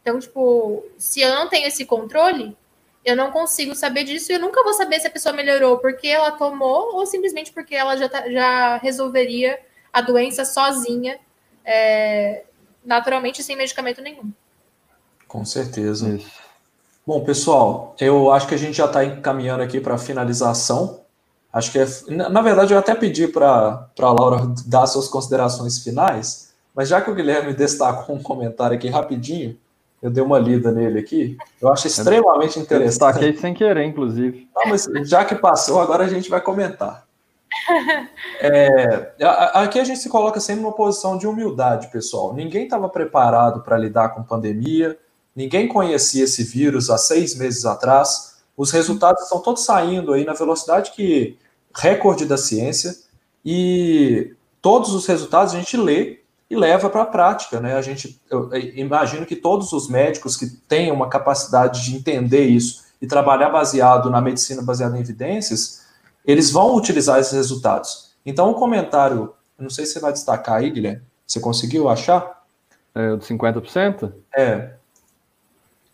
[0.01, 2.55] Então, tipo, se eu não tenho esse controle,
[3.03, 6.07] eu não consigo saber disso e eu nunca vou saber se a pessoa melhorou porque
[6.07, 9.59] ela tomou ou simplesmente porque ela já, tá, já resolveria
[9.91, 11.19] a doença sozinha,
[11.65, 12.43] é,
[12.85, 14.31] naturalmente, sem medicamento nenhum.
[15.27, 16.15] Com certeza.
[16.15, 16.48] Isso.
[17.09, 20.99] Bom, pessoal, eu acho que a gente já está encaminhando aqui para a finalização.
[21.51, 26.53] Acho que é, na verdade eu até pedi para a Laura dar suas considerações finais,
[26.75, 29.57] mas já que o Guilherme destacou um comentário aqui rapidinho,
[30.03, 32.83] eu dei uma lida nele aqui, eu acho extremamente interessante.
[32.83, 34.47] Eu destaquei sem querer, inclusive.
[34.55, 37.07] Não, mas já que passou, agora a gente vai comentar.
[38.41, 39.11] É,
[39.53, 42.33] aqui a gente se coloca sempre numa posição de humildade, pessoal.
[42.33, 44.97] Ninguém estava preparado para lidar com pandemia,
[45.39, 48.41] Ninguém conhecia esse vírus há seis meses atrás.
[48.57, 51.37] Os resultados estão todos saindo aí na velocidade que
[51.73, 52.93] recorde da ciência
[53.45, 56.19] e todos os resultados a gente lê
[56.49, 57.77] e leva para a prática, né?
[57.77, 62.43] A gente eu, eu imagino que todos os médicos que tenham uma capacidade de entender
[62.43, 65.85] isso e trabalhar baseado na medicina baseada em evidências,
[66.25, 68.11] eles vão utilizar esses resultados.
[68.25, 72.43] Então, o um comentário, não sei se você vai destacar aí, Guilherme, você conseguiu achar?
[72.93, 74.11] É, de 50%?
[74.35, 74.73] É,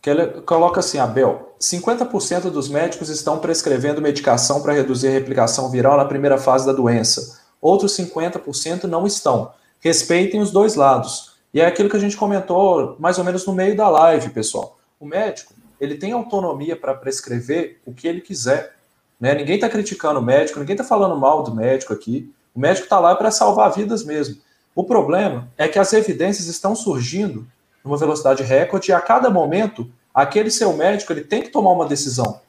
[0.06, 5.68] que ele coloca assim, Abel, 50% dos médicos estão prescrevendo medicação para reduzir a replicação
[5.68, 7.40] viral na primeira fase da doença.
[7.60, 9.50] Outros 50% não estão.
[9.80, 11.32] Respeitem os dois lados.
[11.52, 14.78] E é aquilo que a gente comentou mais ou menos no meio da live, pessoal.
[15.00, 18.76] O médico, ele tem autonomia para prescrever o que ele quiser.
[19.20, 19.34] Né?
[19.34, 22.32] Ninguém está criticando o médico, ninguém está falando mal do médico aqui.
[22.54, 24.36] O médico está lá para salvar vidas mesmo.
[24.72, 27.44] O problema é que as evidências estão surgindo
[27.86, 31.86] numa velocidade recorde, e a cada momento, aquele seu médico ele tem que tomar uma
[31.86, 32.40] decisão.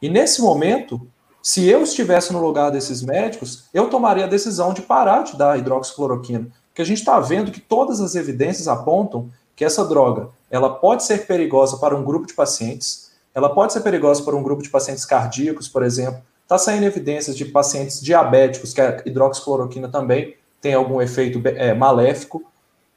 [0.00, 1.00] E nesse momento,
[1.42, 5.58] se eu estivesse no lugar desses médicos, eu tomaria a decisão de parar de dar
[5.58, 6.48] hidroxicloroquina.
[6.68, 11.04] Porque a gente está vendo que todas as evidências apontam que essa droga ela pode
[11.04, 14.68] ser perigosa para um grupo de pacientes, ela pode ser perigosa para um grupo de
[14.68, 16.20] pacientes cardíacos, por exemplo.
[16.42, 22.44] Está saindo evidências de pacientes diabéticos que a hidroxicloroquina também tem algum efeito é, maléfico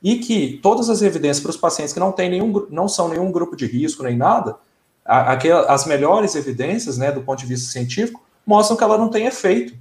[0.05, 3.31] e que todas as evidências para os pacientes que não, tem nenhum, não são nenhum
[3.31, 4.55] grupo de risco nem nada,
[5.03, 9.73] as melhores evidências, né, do ponto de vista científico, mostram que ela não tem efeito.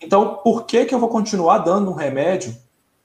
[0.00, 2.56] Então, por que, que eu vou continuar dando um remédio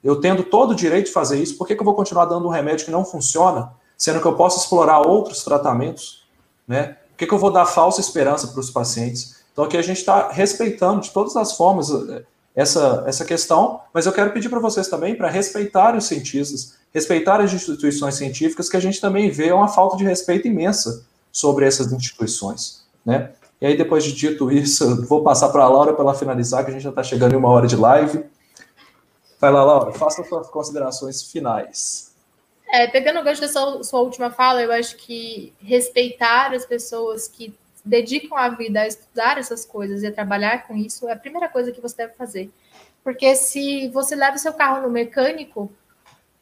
[0.02, 2.46] eu tendo todo o direito de fazer isso, por que, que eu vou continuar dando
[2.46, 6.26] um remédio que não funciona, sendo que eu posso explorar outros tratamentos?
[6.66, 6.96] Né?
[7.10, 9.44] Por que, que eu vou dar falsa esperança para os pacientes?
[9.52, 12.22] Então aqui a gente está respeitando de todas as formas eh,
[12.54, 17.40] essa, essa questão, mas eu quero pedir para vocês também para respeitar os cientistas, respeitar
[17.40, 21.92] as instituições científicas, que a gente também vê uma falta de respeito imensa sobre essas
[21.92, 22.84] instituições.
[23.04, 23.30] Né?
[23.60, 26.70] E aí, depois de dito isso, vou passar para a Laura para ela finalizar, que
[26.70, 28.24] a gente já está chegando em uma hora de live.
[29.40, 32.10] Vai lá, Laura, faça suas considerações finais.
[32.72, 37.52] É, pegando o gancho dessa sua última fala, eu acho que respeitar as pessoas que
[37.84, 41.48] dedicam a vida a estudar essas coisas e a trabalhar com isso é a primeira
[41.48, 42.50] coisa que você deve fazer.
[43.02, 45.72] Porque se você leva seu carro no mecânico,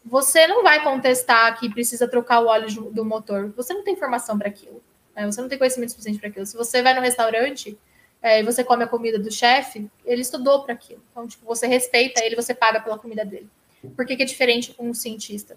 [0.04, 3.52] você não vai contestar que precisa trocar o óleo do motor.
[3.56, 4.82] Você não tem informação para aquilo.
[5.14, 5.26] Né?
[5.26, 6.46] Você não tem conhecimento suficiente para aquilo.
[6.46, 7.78] Se você vai no restaurante
[8.22, 11.02] é, e você come a comida do chefe, ele estudou para aquilo.
[11.10, 13.48] Então, tipo, você respeita ele, você paga pela comida dele.
[13.94, 15.56] Por que, que é diferente com um cientista?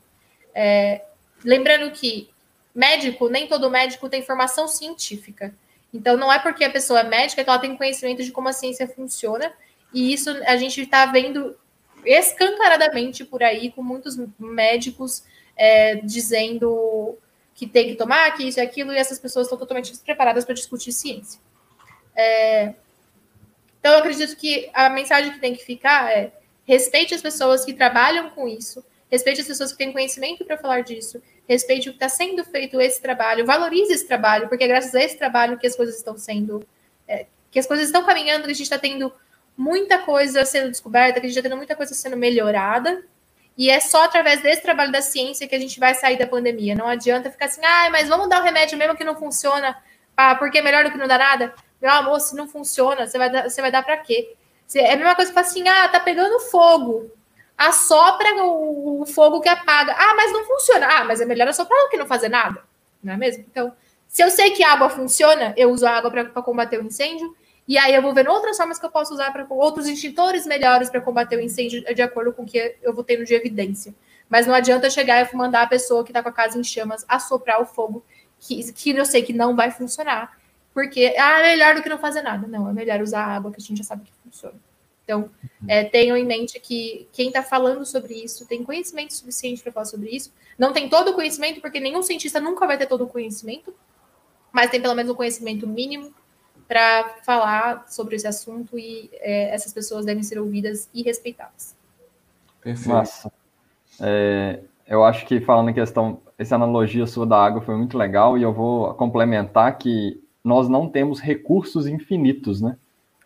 [0.54, 1.06] É,
[1.44, 2.30] lembrando que
[2.74, 5.54] médico, nem todo médico tem formação científica.
[5.94, 8.54] Então, não é porque a pessoa é médica que ela tem conhecimento de como a
[8.54, 9.52] ciência funciona.
[9.94, 11.56] E isso a gente está vendo
[12.06, 15.24] escancaradamente por aí, com muitos médicos
[15.56, 17.18] é, dizendo
[17.54, 20.56] que tem que tomar, que isso e aquilo, e essas pessoas estão totalmente despreparadas para
[20.56, 21.40] discutir ciência.
[22.16, 22.74] É...
[23.80, 26.32] Então, eu acredito que a mensagem que tem que ficar é
[26.66, 30.82] respeite as pessoas que trabalham com isso, respeite as pessoas que têm conhecimento para falar
[30.82, 31.22] disso,
[31.52, 35.04] respeite o que está sendo feito esse trabalho, valorize esse trabalho, porque é graças a
[35.04, 36.66] esse trabalho que as coisas estão sendo,
[37.08, 39.12] é, que as coisas estão caminhando, que a gente está tendo
[39.58, 43.04] muita coisa sendo descoberta, que a gente está tendo muita coisa sendo melhorada,
[43.58, 46.74] e é só através desse trabalho da ciência que a gente vai sair da pandemia.
[46.74, 49.78] Não adianta ficar assim, ah, mas vamos dar o um remédio mesmo que não funciona,
[50.16, 51.54] ah, porque é melhor do que não dar nada.
[51.82, 54.36] Meu amor, se não funciona, você vai dar, você vai dar para quê?
[54.74, 57.12] É a mesma coisa que assim, ah, tá pegando fogo.
[57.62, 59.94] Assopra o, o fogo que apaga.
[59.96, 60.88] Ah, mas não funciona.
[60.88, 62.64] Ah, mas é melhor assoprar do que não fazer nada.
[63.04, 63.46] Não é mesmo?
[63.48, 63.72] Então,
[64.08, 67.36] se eu sei que a água funciona, eu uso a água para combater o incêndio.
[67.68, 70.90] E aí eu vou vendo outras formas que eu posso usar para outros extintores melhores
[70.90, 73.94] para combater o incêndio de acordo com o que eu vou tendo de evidência.
[74.28, 77.06] Mas não adianta chegar e mandar a pessoa que está com a casa em chamas
[77.08, 78.04] assoprar o fogo,
[78.40, 80.36] que, que eu sei que não vai funcionar.
[80.74, 82.48] Porque ah, é melhor do que não fazer nada.
[82.48, 84.56] Não, é melhor usar a água que a gente já sabe que funciona.
[85.12, 85.30] Então,
[85.68, 89.86] é, tenham em mente que quem está falando sobre isso tem conhecimento suficiente para falar
[89.86, 90.34] sobre isso.
[90.58, 93.74] Não tem todo o conhecimento, porque nenhum cientista nunca vai ter todo o conhecimento,
[94.54, 96.14] mas tem pelo menos um conhecimento mínimo
[96.66, 101.76] para falar sobre esse assunto e é, essas pessoas devem ser ouvidas e respeitadas.
[102.62, 102.90] Perfeito.
[102.90, 103.34] Massa.
[104.00, 108.38] É, eu acho que falando em questão, essa analogia sua da água foi muito legal
[108.38, 112.78] e eu vou complementar que nós não temos recursos infinitos, né?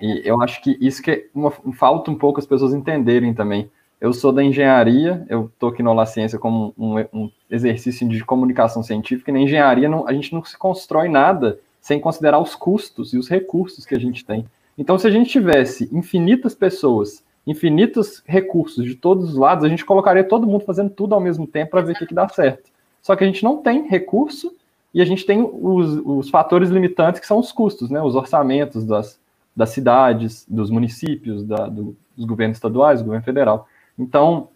[0.06, 3.72] E eu acho que isso que é uma, falta um pouco as pessoas entenderem também.
[3.99, 8.24] Eu sou da engenharia, eu estou aqui no Olá Ciência como um, um, exercício de
[8.24, 12.53] comunicação científica, e na engenharia não, a gente não se constrói nada sem considerar os
[12.53, 14.45] custos e os recursos que a gente tem.
[14.78, 19.84] Então, se a gente tivesse infinitas pessoas, infinitos recursos de todos os lados, a gente
[19.84, 22.70] colocaria todo mundo fazendo tudo ao mesmo tempo para ver o que, que dá certo.
[23.01, 24.53] Só que a gente não tem recurso
[24.93, 28.01] e a gente tem os, os fatores limitantes que são os custos, né?
[28.03, 29.20] Os orçamentos das,
[29.56, 33.68] das cidades, dos municípios, da, do, dos governos estaduais, do governo federal.
[33.97, 34.49] Então,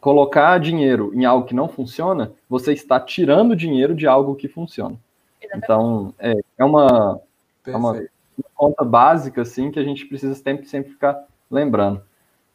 [0.00, 4.96] colocar dinheiro em algo que não funciona, você está tirando dinheiro de algo que funciona.
[5.54, 7.20] Então, é, é, uma,
[7.66, 8.02] é uma
[8.54, 12.02] conta básica, assim, que a gente precisa sempre, sempre ficar lembrando.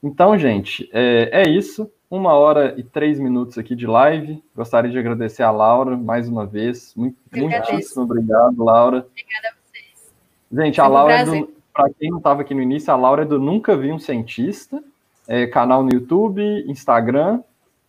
[0.02, 1.90] Então, gente, é, é isso.
[2.12, 4.44] Uma hora e três minutos aqui de live.
[4.56, 6.94] Gostaria de agradecer a Laura mais uma vez.
[6.96, 9.08] Muito, muitíssimo obrigado, Laura.
[9.10, 10.14] Obrigada a vocês.
[10.52, 13.26] Gente, Foi a Laura, um para quem não estava aqui no início, a Laura é
[13.26, 14.84] do Nunca Vi um Cientista,
[15.28, 17.42] é, canal no YouTube, Instagram.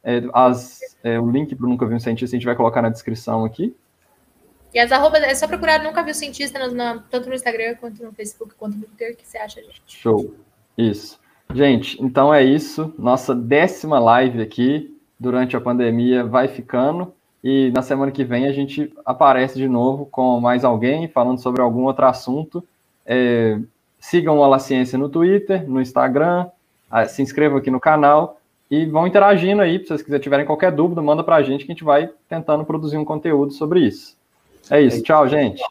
[0.03, 2.83] É, as, é, o link para o Nunca Vi um Cientista a gente vai colocar
[2.83, 3.75] na descrição aqui.
[4.75, 8.03] E as arrobas, é só procurar Nunca Viu Cientista, no, no, tanto no Instagram, quanto
[8.03, 9.81] no Facebook, quanto no Twitter, que você acha, gente.
[9.87, 10.35] Show.
[10.77, 11.21] Isso.
[11.55, 12.93] Gente, então é isso.
[12.99, 17.15] Nossa décima live aqui durante a pandemia vai ficando.
[17.43, 21.63] E na semana que vem a gente aparece de novo com mais alguém falando sobre
[21.63, 22.67] algum outro assunto.
[23.07, 23.61] É,
[24.05, 26.47] sigam o Ala Ciência no Twitter, no Instagram,
[26.91, 28.39] ah, se inscrevam aqui no canal
[28.71, 29.79] e vão interagindo aí.
[29.79, 32.65] Se vocês quiserem tiverem qualquer dúvida, manda para a gente que a gente vai tentando
[32.67, 34.15] produzir um conteúdo sobre isso.
[34.71, 35.03] É isso.
[35.03, 35.63] Tchau, gente.